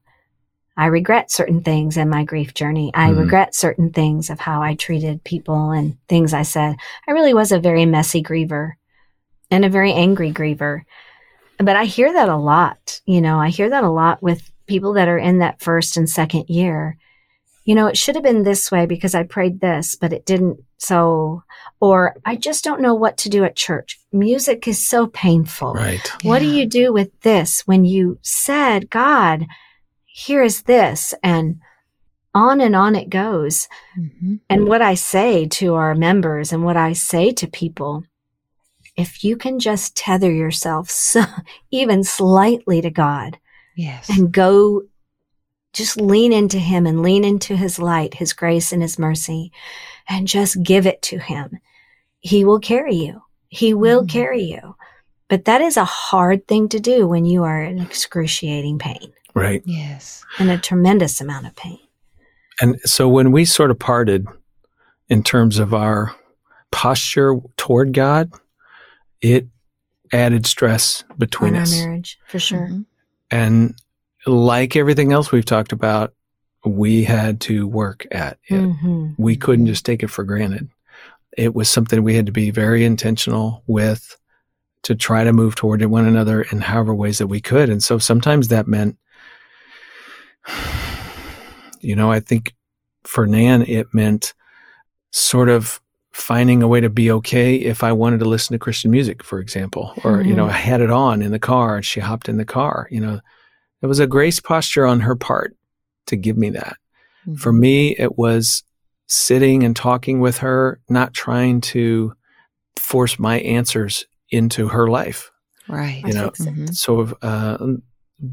[0.76, 2.90] I regret certain things in my grief journey.
[2.94, 3.18] I mm.
[3.18, 6.76] regret certain things of how I treated people and things I said.
[7.06, 8.72] I really was a very messy griever
[9.50, 10.82] and a very angry griever.
[11.58, 13.02] But I hear that a lot.
[13.04, 16.08] You know, I hear that a lot with people that are in that first and
[16.08, 16.96] second year.
[17.70, 20.58] You know, it should have been this way because I prayed this, but it didn't.
[20.78, 21.44] So,
[21.78, 24.00] or I just don't know what to do at church.
[24.10, 25.74] Music is so painful.
[25.74, 26.04] Right.
[26.24, 26.48] What yeah.
[26.48, 29.46] do you do with this when you said, God,
[30.04, 31.60] here is this and
[32.34, 33.68] on and on it goes.
[33.96, 34.34] Mm-hmm.
[34.48, 38.02] And what I say to our members and what I say to people,
[38.96, 41.22] if you can just tether yourself so,
[41.70, 43.38] even slightly to God
[43.76, 44.08] yes.
[44.08, 44.82] and go
[45.80, 49.50] just lean into him and lean into his light, his grace and his mercy
[50.08, 51.58] and just give it to him.
[52.20, 53.22] He will carry you.
[53.48, 54.18] He will mm-hmm.
[54.18, 54.76] carry you.
[55.28, 59.12] But that is a hard thing to do when you are in excruciating pain.
[59.34, 59.62] Right.
[59.64, 60.22] Yes.
[60.38, 61.78] And a tremendous amount of pain.
[62.60, 64.26] And so when we sort of parted
[65.08, 66.14] in terms of our
[66.70, 68.30] posture toward God,
[69.22, 69.46] it
[70.12, 71.80] added stress between On us.
[71.80, 72.68] Our marriage, for sure.
[72.68, 72.82] Mm-hmm.
[73.30, 73.74] And
[74.26, 76.14] like everything else we've talked about,
[76.64, 78.54] we had to work at it.
[78.54, 79.12] Mm-hmm.
[79.16, 80.68] We couldn't just take it for granted.
[81.36, 84.16] It was something we had to be very intentional with
[84.82, 87.70] to try to move toward one another in however ways that we could.
[87.70, 88.96] And so sometimes that meant
[91.80, 92.54] you know, I think
[93.04, 94.34] for Nan, it meant
[95.12, 95.80] sort of
[96.12, 99.38] finding a way to be okay if I wanted to listen to Christian music, for
[99.38, 100.28] example, or, mm-hmm.
[100.28, 100.54] you know, mm-hmm.
[100.54, 103.20] I had it on in the car and she hopped in the car, you know,
[103.82, 105.56] it was a grace posture on her part
[106.06, 106.76] to give me that.
[107.26, 107.36] Mm-hmm.
[107.36, 108.62] For me, it was
[109.08, 112.14] sitting and talking with her, not trying to
[112.78, 115.30] force my answers into her life.
[115.68, 116.02] Right.
[116.04, 116.66] You know, mm-hmm.
[116.66, 117.58] so uh,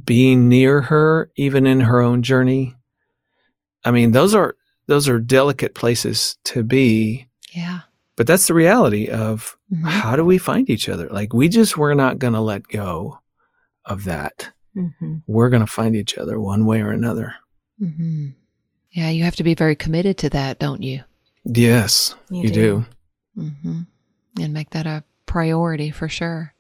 [0.04, 2.76] being near her, even in her own journey.
[3.84, 4.56] I mean, those are
[4.88, 7.28] those are delicate places to be.
[7.52, 7.82] Yeah.
[8.16, 9.86] But that's the reality of mm-hmm.
[9.86, 11.08] how do we find each other?
[11.10, 13.20] Like we just we're not going to let go
[13.86, 14.50] of that.
[14.78, 15.18] Mm-hmm.
[15.26, 17.36] We're going to find each other one way or another.
[17.82, 18.30] Mm-hmm.
[18.92, 21.04] Yeah, you have to be very committed to that, don't you?
[21.44, 22.86] Yes, you, you do.
[23.36, 23.42] do.
[23.42, 23.82] Mm-hmm.
[24.42, 26.54] And make that a priority for sure.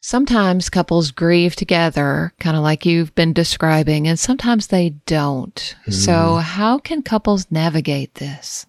[0.00, 5.74] Sometimes couples grieve together, kind of like you've been describing, and sometimes they don't.
[5.88, 5.92] Mm.
[5.92, 6.40] So, hmm.
[6.42, 8.66] how can couples navigate this?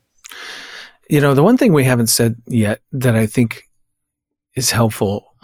[1.09, 3.69] You know, the one thing we haven't said yet that I think
[4.55, 5.35] is helpful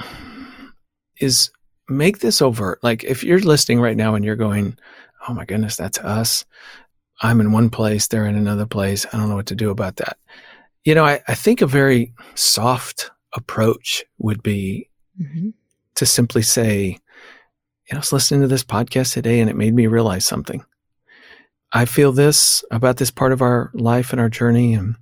[1.18, 1.52] is
[1.90, 2.80] make this overt.
[2.84, 4.78] Like, if you're listening right now and you're going,
[5.28, 6.46] oh my goodness, that's us.
[7.22, 9.06] I'm in one place, they're in another place.
[9.12, 10.18] I don't know what to do about that.
[10.84, 15.50] You know, I, I think a very soft approach would be mm-hmm
[15.96, 19.74] to simply say, you know, I was listening to this podcast today and it made
[19.74, 20.64] me realize something.
[21.72, 24.96] I feel this about this part of our life and our journey, and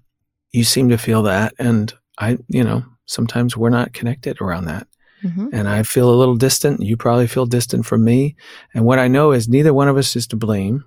[0.52, 1.54] you seem to feel that.
[1.60, 4.88] And I, you know, sometimes we're not connected around that.
[5.24, 5.50] Mm-hmm.
[5.54, 6.82] And I feel a little distant.
[6.82, 8.36] You probably feel distant from me.
[8.74, 10.84] And what I know is neither one of us is to blame.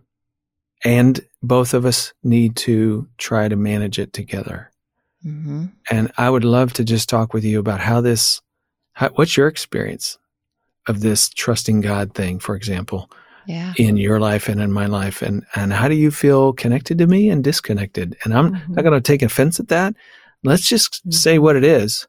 [0.85, 4.71] And both of us need to try to manage it together.
[5.25, 5.67] Mm-hmm.
[5.91, 8.43] And I would love to just talk with you about how this
[8.95, 10.19] how, what's your experience
[10.89, 13.11] of this trusting God thing, for example,
[13.47, 13.73] yeah.
[13.77, 15.21] in your life and in my life?
[15.21, 18.17] And, and how do you feel connected to me and disconnected?
[18.25, 18.75] And I'm mm-hmm.
[18.75, 19.95] not going to take offense at that.
[20.43, 21.11] Let's just mm-hmm.
[21.11, 22.07] say what it is.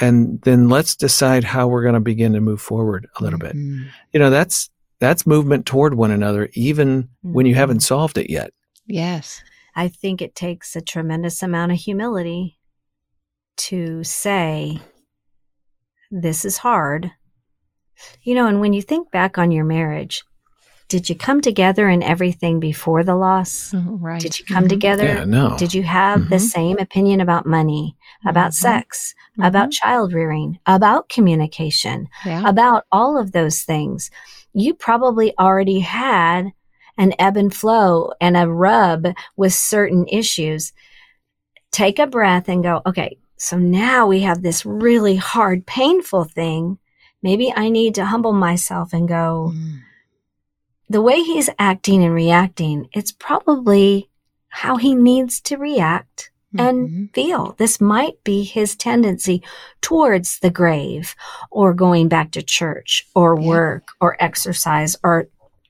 [0.00, 3.82] And then let's decide how we're going to begin to move forward a little mm-hmm.
[3.82, 3.92] bit.
[4.12, 7.94] You know, that's, that's movement toward one another, even when you haven't mm-hmm.
[7.94, 8.50] solved it yet.
[8.86, 9.42] Yes.
[9.76, 12.58] I think it takes a tremendous amount of humility
[13.58, 14.80] to say,
[16.10, 17.12] this is hard.
[18.22, 20.24] You know, and when you think back on your marriage,
[20.90, 23.72] did you come together in everything before the loss?
[23.72, 24.20] Oh, right.
[24.20, 24.68] Did you come Mhm.
[24.70, 25.04] together?
[25.04, 25.56] Yeah, no.
[25.56, 26.50] Did you have the Mhm.
[26.56, 28.54] same opinion about money, about Mhm.
[28.54, 32.42] sex, about child rearing, about communication, Yeah.
[32.44, 34.10] about all of those things?
[34.52, 36.52] You probably already had
[36.98, 40.72] an ebb and flow and a rub with certain issues.
[41.70, 46.78] Take a breath and go, okay, so now we have this really hard, painful thing.
[47.22, 49.78] Maybe I need to humble myself and go, Mm.
[50.90, 54.10] The way he's acting and reacting, it's probably
[54.48, 57.14] how he needs to react and Mhm.
[57.14, 57.54] feel.
[57.58, 59.40] This might be his tendency
[59.80, 61.14] towards the grave
[61.52, 63.46] or going back to church or Yeah.
[63.46, 65.28] work or exercise or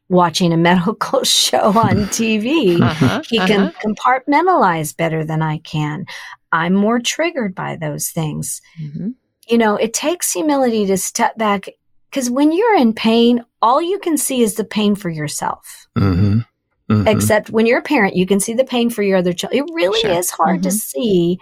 [0.08, 2.80] watching a medical show on TV.
[2.80, 6.06] Uh-huh, He can compartmentalize better than I can.
[6.50, 8.62] I'm more triggered by those things.
[8.82, 9.14] Mhm.
[9.48, 11.68] You know, it takes humility to step back
[12.10, 15.86] because when you're in pain, all you can see is the pain for yourself.
[15.96, 16.40] Mm-hmm.
[16.92, 17.06] Mm-hmm.
[17.08, 19.54] Except when you're a parent, you can see the pain for your other child.
[19.54, 20.10] It really Sure.
[20.10, 20.72] is hard to Mhm.
[20.72, 21.38] see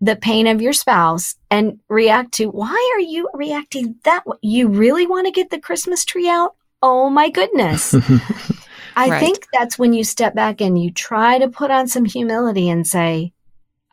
[0.00, 4.36] the pain of your spouse and react to why are you reacting that way?
[4.42, 6.54] You really want to get the Christmas tree out?
[6.82, 7.92] Oh my goodness.
[8.98, 9.20] I Right.
[9.20, 12.86] think that's when you step back and you try to put on some humility and
[12.86, 13.32] say,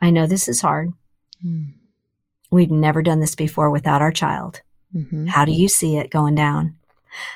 [0.00, 0.92] I know this is hard.
[1.44, 1.72] Mm.
[2.50, 4.60] We've never done this before without our child.
[4.94, 5.28] Mhm.
[5.28, 6.74] How do you see it going down?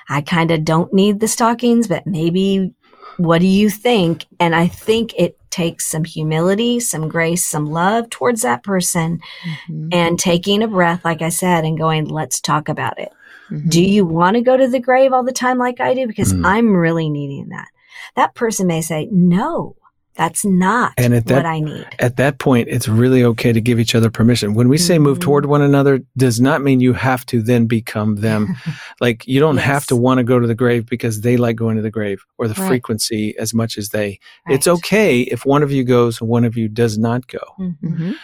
[0.09, 2.73] I kind of don't need the stockings, but maybe
[3.17, 4.27] what do you think?
[4.39, 9.21] And I think it takes some humility, some grace, some love towards that person
[9.69, 9.89] Mhm.
[9.93, 13.11] and taking a breath, like I said, and going, let's talk about it.
[13.51, 13.71] Mhm.
[13.71, 16.07] Do you want to go to the grave all the time like I do?
[16.07, 16.45] Because Mm.
[16.47, 17.69] I'm really needing that.
[18.15, 19.75] That person may say, no,
[20.19, 21.87] that's not And at that- what I need.
[22.01, 24.53] At that point, it's really okay to give each other permission.
[24.53, 25.23] When we say move Mhm.
[25.23, 28.49] toward one another, does not mean you have to then become them.
[29.01, 31.77] like you don't have to want to go to the grave because they like going
[31.77, 32.69] to the grave or the Right.
[32.69, 34.19] frequency as much as they.
[34.49, 37.39] It's okay if one of you goes and one of you does not go.
[37.59, 37.77] Mhm.
[37.83, 38.15] Mhm.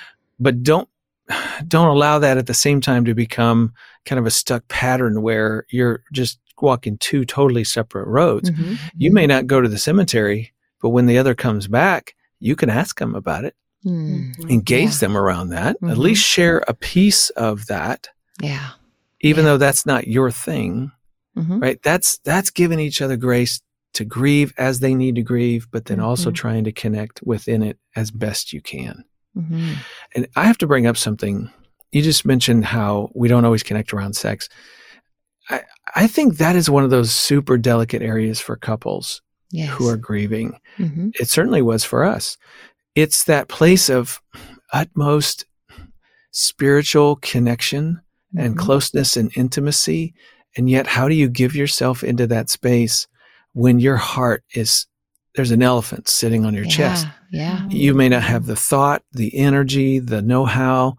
[0.41, 0.89] but don't
[1.69, 3.73] don't allow that at the same time to become
[4.05, 8.51] kind of a stuck pattern where you're just walking two totally separate roads.
[8.51, 8.79] Mhm.
[8.97, 10.53] You may not go to the cemetery,
[10.85, 14.37] but when the other comes back, you can ask them about it, Mm.
[14.37, 14.51] Mhm.
[14.51, 14.99] engage Yeah.
[14.99, 15.97] them around that, at Mhm.
[15.97, 18.09] least share a piece of that,
[18.43, 18.73] Yeah.
[19.23, 19.53] even Yeah.
[19.53, 20.93] though that's not your thing,
[21.39, 21.63] Mhm.
[21.63, 21.83] right?
[21.83, 23.63] That's that's giving each other grace
[23.95, 26.35] to grieve as they need to grieve, but then also Mhm.
[26.35, 29.05] trying to connect within it as best you can.
[29.35, 29.77] Mhm.
[30.15, 31.49] And I have to bring up something.
[31.93, 34.51] You just mentioned how we don't always connect around sex.
[35.49, 35.63] I,
[35.95, 39.71] I think that is one of those super delicate areas for couples Yes.
[39.71, 40.59] who are grieving.
[40.79, 41.13] Mhm.
[41.21, 42.37] It certainly was for us.
[42.95, 44.21] It's that place of
[44.73, 45.45] utmost
[46.33, 48.01] spiritual connection
[48.37, 48.59] and Mhm.
[48.59, 50.15] closeness and intimacy.
[50.57, 53.07] And yet, how do you give yourself into that space
[53.53, 54.87] when your heart is,
[55.37, 57.07] there's an elephant sitting on your chest?
[57.31, 57.67] Yeah.
[57.69, 60.97] You may not have the thought, the energy, the know how.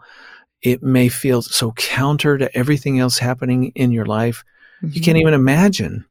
[0.62, 4.44] It may feel so counter to everything else happening in your life.
[4.82, 5.04] You Mhm.
[5.04, 6.06] can't even imagine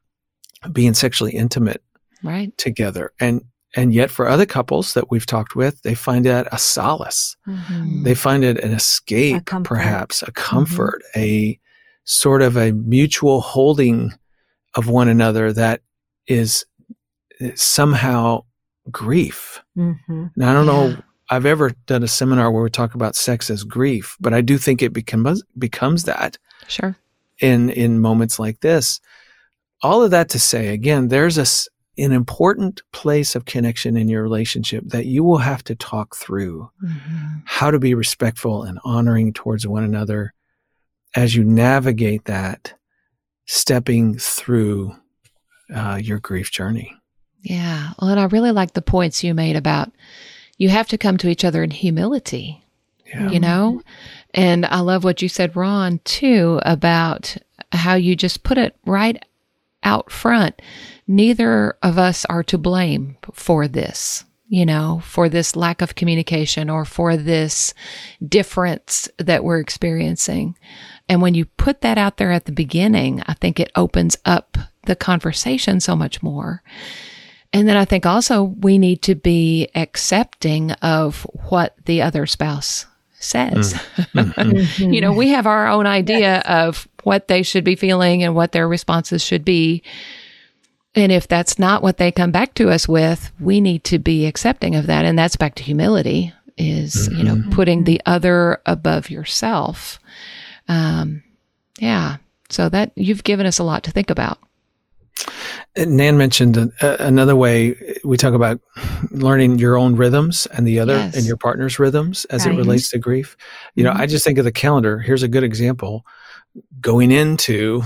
[0.72, 1.82] being sexually intimate
[2.24, 2.56] Right.
[2.58, 3.12] together.
[3.20, 3.42] And
[3.76, 7.36] and yet for other couples that we've talked with, they find that a solace.
[7.46, 8.04] Mhm.
[8.04, 11.58] They find it an escape, A perhaps a comfort, a
[12.04, 14.12] sort of a mutual holding
[14.74, 15.80] of one another that
[16.28, 16.64] is
[17.40, 18.44] is somehow
[18.92, 19.60] grief.
[19.76, 20.30] Mhm.
[20.36, 20.72] Now, I don't Yeah.
[20.96, 21.02] know.
[21.30, 24.56] I've ever done a seminar where we talk about sex as grief, but I do
[24.58, 26.96] think it becomes becomes that Sure.
[27.40, 29.00] in in moments like this.
[29.82, 34.08] All of that to say, again, there's a s- an important place of connection in
[34.08, 37.42] your relationship that you will have to talk through Mhm.
[37.44, 40.32] how to be respectful and honoring towards one another
[41.14, 42.74] as you navigate that,
[43.46, 44.96] stepping through
[45.74, 46.94] uh, your grief journey.
[47.42, 47.92] Yeah.
[48.00, 49.90] Well, and I really like the points you made about
[50.58, 52.62] you have to come to each other in humility,
[53.06, 53.30] Yeah.
[53.30, 53.82] you know?
[54.34, 57.36] And I love what you said, Ron, too, about
[57.72, 59.22] how you just put it right
[59.84, 60.60] out front.
[61.06, 66.70] Neither of us are to blame for this, you know, for this lack of communication
[66.70, 67.74] or for this
[68.26, 70.56] difference that we're experiencing.
[71.08, 74.56] And when you put that out there at the beginning, I think it opens up
[74.86, 76.62] the conversation so much more.
[77.52, 82.86] And then I think also we need to be accepting of what the other spouse
[83.24, 83.74] says.
[84.14, 84.94] Mhm.
[84.94, 88.52] you know, we have our own idea of what they should be feeling and what
[88.52, 89.82] their responses should be.
[90.94, 94.26] And if that's not what they come back to us with, we need to be
[94.26, 95.04] accepting of that.
[95.04, 97.50] And that's back to humility is, you know, mm-hmm.
[97.50, 98.12] putting the mm-hmm.
[98.12, 99.98] other above yourself.
[100.68, 101.22] Um,
[101.78, 102.18] yeah.
[102.48, 104.38] So that you've given us a lot to think about.
[105.76, 108.60] Nan mentioned uh, another way we talk about
[109.10, 111.16] learning your own rhythms and the other yes.
[111.16, 112.54] and your partner's rhythms as right.
[112.54, 113.36] it relates to grief.
[113.74, 113.96] You mm-hmm.
[113.96, 114.98] know, I just think of the calendar.
[114.98, 116.06] Here's a good example.
[116.80, 117.82] Going into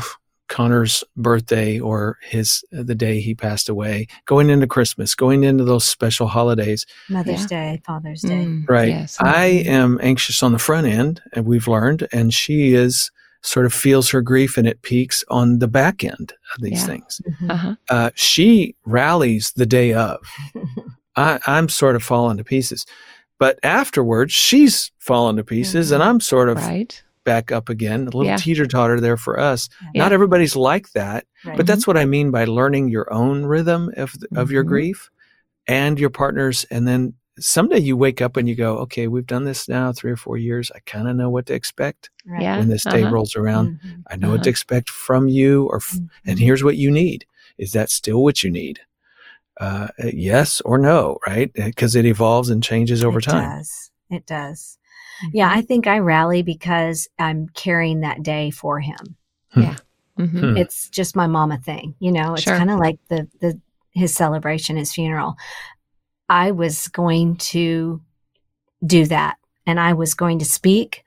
[0.48, 5.84] Connor's birthday or his the day he passed away, going into Christmas, going into those
[5.84, 7.46] special holidays, Mother's yeah.
[7.46, 8.88] Day, Father's Day, mm, right?
[8.88, 9.16] Yes.
[9.20, 13.10] I am anxious on the front end, and we've learned, and she is
[13.42, 16.86] sort of feels her grief and it peaks on the back end of these yeah.
[16.86, 17.20] things.
[17.28, 17.50] Mm-hmm.
[17.50, 17.74] Uh-huh.
[17.88, 20.18] Uh, she rallies the day of.
[21.16, 22.86] I, am sort of falling to pieces,
[23.38, 25.94] but afterwards she's fallen to pieces, mm-hmm.
[25.94, 28.02] and I'm sort of right back up again.
[28.02, 28.36] A little yeah.
[28.36, 29.68] teeter totter there for us.
[29.92, 30.04] Yeah.
[30.04, 31.56] Not everybody's like that, right.
[31.56, 34.36] but that's what I mean by learning your own rhythm of mm-hmm.
[34.36, 34.70] of your mm-hmm.
[34.70, 35.10] grief
[35.66, 39.44] and your partners, and then someday you wake up and you go, okay, we've done
[39.44, 40.70] this now three or four years.
[40.74, 42.58] I kind of know what to expect right.
[42.58, 43.12] when this day uh-huh.
[43.12, 43.78] rolls around.
[43.78, 44.00] Mm-hmm.
[44.08, 44.36] I know uh-huh.
[44.36, 44.50] what to uh-huh.
[44.50, 46.36] expect from you, or f- and mm-hmm.
[46.36, 47.26] here's what you need.
[47.58, 48.80] Is that still what you need?
[49.60, 51.52] Uh, yes or no, right?
[51.52, 53.58] Because it evolves and changes over it time.
[53.58, 53.90] Does.
[54.10, 54.78] It does.
[55.32, 59.16] Yeah, I think I rally because I'm carrying that day for him.
[59.50, 59.62] Hmm.
[59.62, 59.76] Yeah.
[60.18, 60.38] Mm-hmm.
[60.38, 60.56] Hmm.
[60.56, 62.34] It's just my mama thing, you know.
[62.34, 62.56] It's sure.
[62.56, 63.60] kind of like the the
[63.92, 65.36] his celebration, his funeral.
[66.28, 68.02] I was going to
[68.84, 71.04] do that and I was going to speak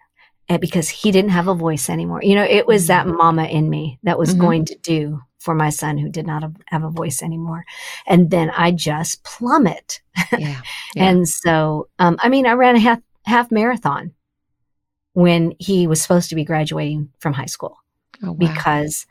[0.50, 2.22] eh, because he didn't have a voice anymore.
[2.24, 3.18] You know, it was that mm-hmm.
[3.18, 4.42] mama in me that was mm-hmm.
[4.42, 7.66] going to do for my son who did not have a voice anymore.
[8.06, 10.02] And then I just plummet.
[10.32, 10.40] Yeah.
[10.96, 11.10] yeah.
[11.10, 14.14] and so, um, I mean, I ran a half, half marathon
[15.14, 17.78] when he was supposed to be graduating from high school
[18.24, 18.34] oh, wow.
[18.34, 19.08] because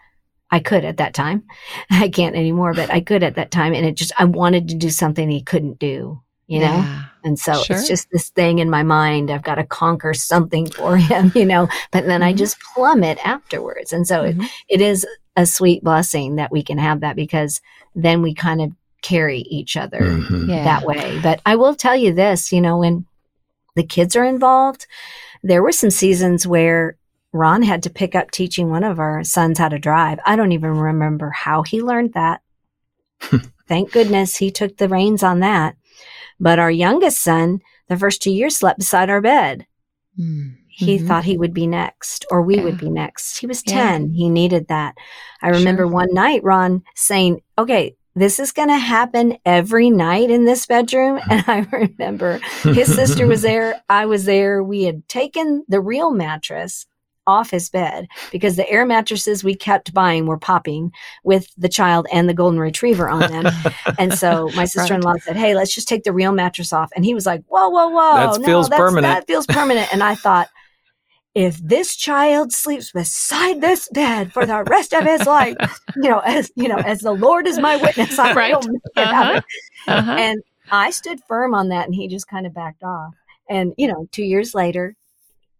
[0.51, 1.45] I could at that time.
[1.91, 3.75] I can't anymore, but I could at that time.
[3.75, 6.67] And it just, I wanted to do something he couldn't do, you know?
[6.67, 7.77] Yeah, and so sure.
[7.77, 9.31] it's just this thing in my mind.
[9.31, 11.69] I've got to conquer something for him, you know?
[11.91, 12.29] But then mm-hmm.
[12.29, 13.93] I just plummet afterwards.
[13.93, 14.43] And so mm-hmm.
[14.43, 17.61] it, it is a sweet blessing that we can have that because
[17.95, 18.73] then we kind of
[19.03, 20.51] carry each other mm-hmm.
[20.51, 20.65] yeah.
[20.65, 21.19] that way.
[21.23, 23.07] But I will tell you this, you know, when
[23.77, 24.87] the kids are involved,
[25.43, 26.97] there were some seasons where
[27.33, 30.19] Ron had to pick up teaching one of our sons how to drive.
[30.27, 32.43] I don't even remember how he learned that.
[33.69, 35.77] Thank goodness he took the reins on that.
[36.41, 39.67] But our youngest son, the first two years, slept beside our bed.
[40.19, 40.55] Mm-hmm.
[40.69, 42.65] He thought he would be next, or we yeah.
[42.65, 43.39] would be next.
[43.39, 44.09] He was 10.
[44.09, 44.17] Yeah.
[44.17, 44.95] He needed that.
[45.43, 45.93] I remember sure.
[45.93, 51.21] one night, Ron saying, Okay, this is going to happen every night in this bedroom.
[51.31, 53.83] And I remember his sister was there.
[53.89, 54.63] I was there.
[54.63, 56.87] We had taken the real mattress
[57.27, 60.93] off his bed because the air mattresses we kept buying were popping
[61.23, 63.53] with the child and the golden retriever on them.
[63.99, 65.23] and so my sister in law right.
[65.23, 66.91] said, Hey, let's just take the real mattress off.
[66.97, 68.33] And he was like, Whoa, whoa, whoa.
[68.33, 69.03] That no, feels permanent.
[69.03, 69.93] That feels permanent.
[69.93, 70.49] and I thought,
[71.35, 75.57] if this child sleeps beside this bed for the rest of his life,
[75.97, 78.55] you know, as you know, as the Lord is my witness, I right.
[78.55, 79.41] will make it uh-huh.
[79.87, 80.11] Uh-huh.
[80.11, 80.43] And
[80.73, 83.15] I stood firm on that, and he just kind of backed off.
[83.49, 84.97] And you know, two years later,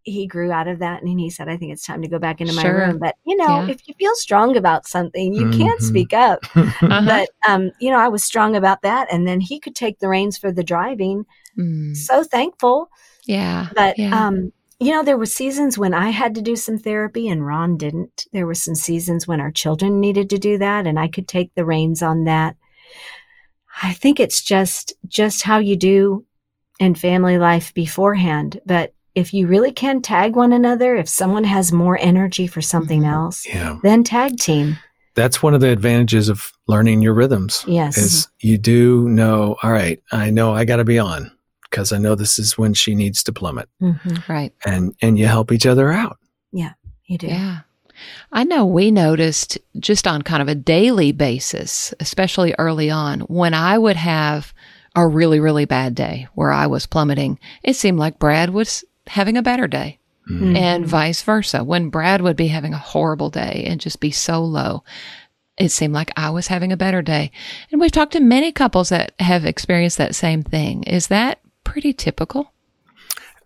[0.03, 2.41] he grew out of that and he said, I think it's time to go back
[2.41, 2.63] into sure.
[2.63, 2.97] my room.
[2.97, 3.69] But, you know, yeah.
[3.69, 5.61] if you feel strong about something, you mm-hmm.
[5.61, 6.39] can't speak up.
[6.55, 7.03] uh-huh.
[7.05, 9.11] But, um, you know, I was strong about that.
[9.11, 11.25] And then he could take the reins for the driving.
[11.57, 11.95] Mm.
[11.95, 12.89] So thankful.
[13.25, 13.69] Yeah.
[13.75, 14.27] But, yeah.
[14.27, 17.77] um, you know, there were seasons when I had to do some therapy and Ron
[17.77, 18.25] didn't.
[18.33, 21.53] There were some seasons when our children needed to do that and I could take
[21.53, 22.55] the reins on that.
[23.83, 26.25] I think it's just, just how you do
[26.79, 28.59] in family life beforehand.
[28.65, 33.01] But if you really can tag one another, if someone has more energy for something
[33.01, 33.13] mm-hmm.
[33.13, 33.77] else, yeah.
[33.83, 34.77] then tag team.
[35.13, 37.65] That's one of the advantages of learning your rhythms.
[37.67, 37.97] Yes.
[37.97, 41.31] Is you do know, all right, I know I got to be on
[41.69, 43.67] because I know this is when she needs to plummet.
[43.81, 44.31] Mm-hmm.
[44.31, 44.53] Right.
[44.65, 46.17] And and you help each other out.
[46.53, 46.73] Yeah,
[47.05, 47.27] you do.
[47.27, 47.59] Yeah.
[48.31, 53.53] I know we noticed just on kind of a daily basis, especially early on, when
[53.53, 54.53] I would have
[54.95, 59.37] a really, really bad day where I was plummeting, it seemed like Brad was having
[59.37, 59.97] a better day.
[60.29, 60.55] Mm-hmm.
[60.55, 61.63] And vice versa.
[61.63, 64.83] When Brad would be having a horrible day and just be so low,
[65.57, 67.31] it seemed like I was having a better day.
[67.71, 70.83] And we've talked to many couples that have experienced that same thing.
[70.83, 72.53] Is that pretty typical?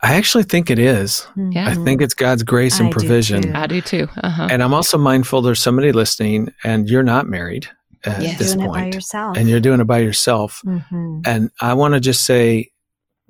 [0.02, 1.26] I actually think it is.
[1.36, 1.68] Yeah.
[1.68, 3.42] I think it's God's grace and I provision.
[3.42, 4.08] Do I do too.
[4.22, 4.48] Uh-huh.
[4.52, 7.68] And I'm also mindful there's somebody listening and you're not married
[8.04, 8.38] at yes.
[8.38, 8.88] this doing point.
[8.88, 9.38] It by yourself.
[9.38, 10.62] And you're doing it by yourself.
[10.66, 11.22] Mm-hmm.
[11.26, 12.72] And I want to just say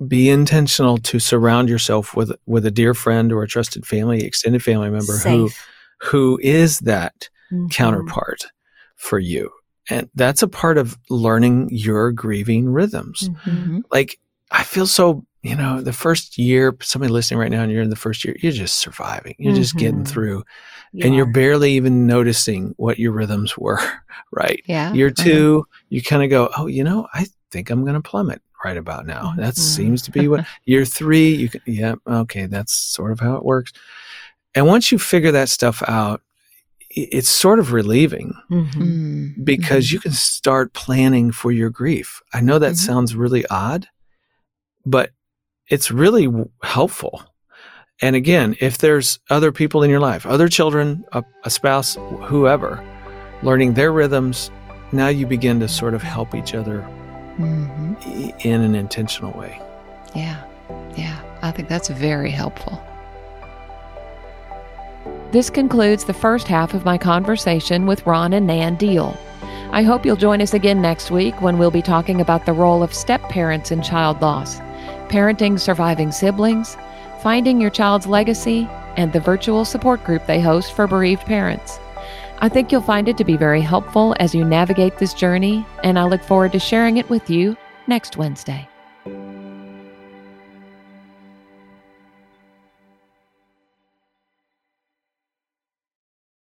[0.06, 4.62] be intentional to surround yourself with with a dear friend or a trusted family, extended
[4.62, 5.56] family member Safe.
[6.00, 7.68] who who is that mm-hmm.
[7.68, 8.46] counterpart
[8.96, 9.50] for you.
[9.88, 13.28] And that's a part of learning your grieving rhythms.
[13.44, 13.80] Mm-hmm.
[13.90, 14.18] Like
[14.50, 17.90] I feel so you know, the first year, somebody listening right now, and you're in
[17.90, 19.36] the first year, you're just surviving.
[19.38, 19.62] You're mm-hmm.
[19.62, 20.12] just getting mm-hmm.
[20.12, 20.42] through.
[20.92, 21.16] You and are.
[21.16, 23.78] you're barely even noticing what your rhythms were,
[24.32, 24.60] right?
[24.66, 24.92] Yeah.
[24.92, 25.24] Year uh-huh.
[25.24, 25.82] 2 uh-huh.
[25.88, 29.06] you kind of go, oh, you know, I think I'm going to plummet right about
[29.06, 29.32] now.
[29.36, 29.60] That mm-hmm.
[29.60, 33.44] seems to be what year three, you can, yeah, okay, that's sort of how it
[33.44, 33.72] works.
[34.54, 36.20] And once you figure that stuff out,
[36.90, 38.82] it's sort of relieving mm-hmm.
[38.82, 39.44] Mm.
[39.44, 39.94] because mm-hmm.
[39.94, 42.22] you can start planning for your grief.
[42.32, 42.92] I know that mm-hmm.
[42.92, 43.86] sounds really odd,
[44.84, 45.10] but
[45.68, 46.28] it's really
[46.62, 47.22] helpful.
[48.02, 52.82] And again, if there's other people in your life, other children, a, a spouse, whoever,
[53.42, 54.50] learning their rhythms,
[54.92, 56.86] now you begin to sort of help each other
[57.38, 58.38] mm-hmm.
[58.40, 59.60] in an intentional way.
[60.14, 60.42] Yeah.
[60.96, 61.20] Yeah.
[61.42, 62.82] I think that's very helpful.
[65.32, 69.16] This concludes the first half of my conversation with Ron and Nan Deal.
[69.72, 72.82] I hope you'll join us again next week when we'll be talking about the role
[72.82, 74.58] of step parents in child loss,
[75.08, 76.76] parenting surviving siblings,
[77.22, 81.78] finding your child's legacy, and the virtual support group they host for bereaved parents.
[82.38, 85.98] I think you'll find it to be very helpful as you navigate this journey, and
[85.98, 87.56] I look forward to sharing it with you
[87.86, 88.68] next Wednesday.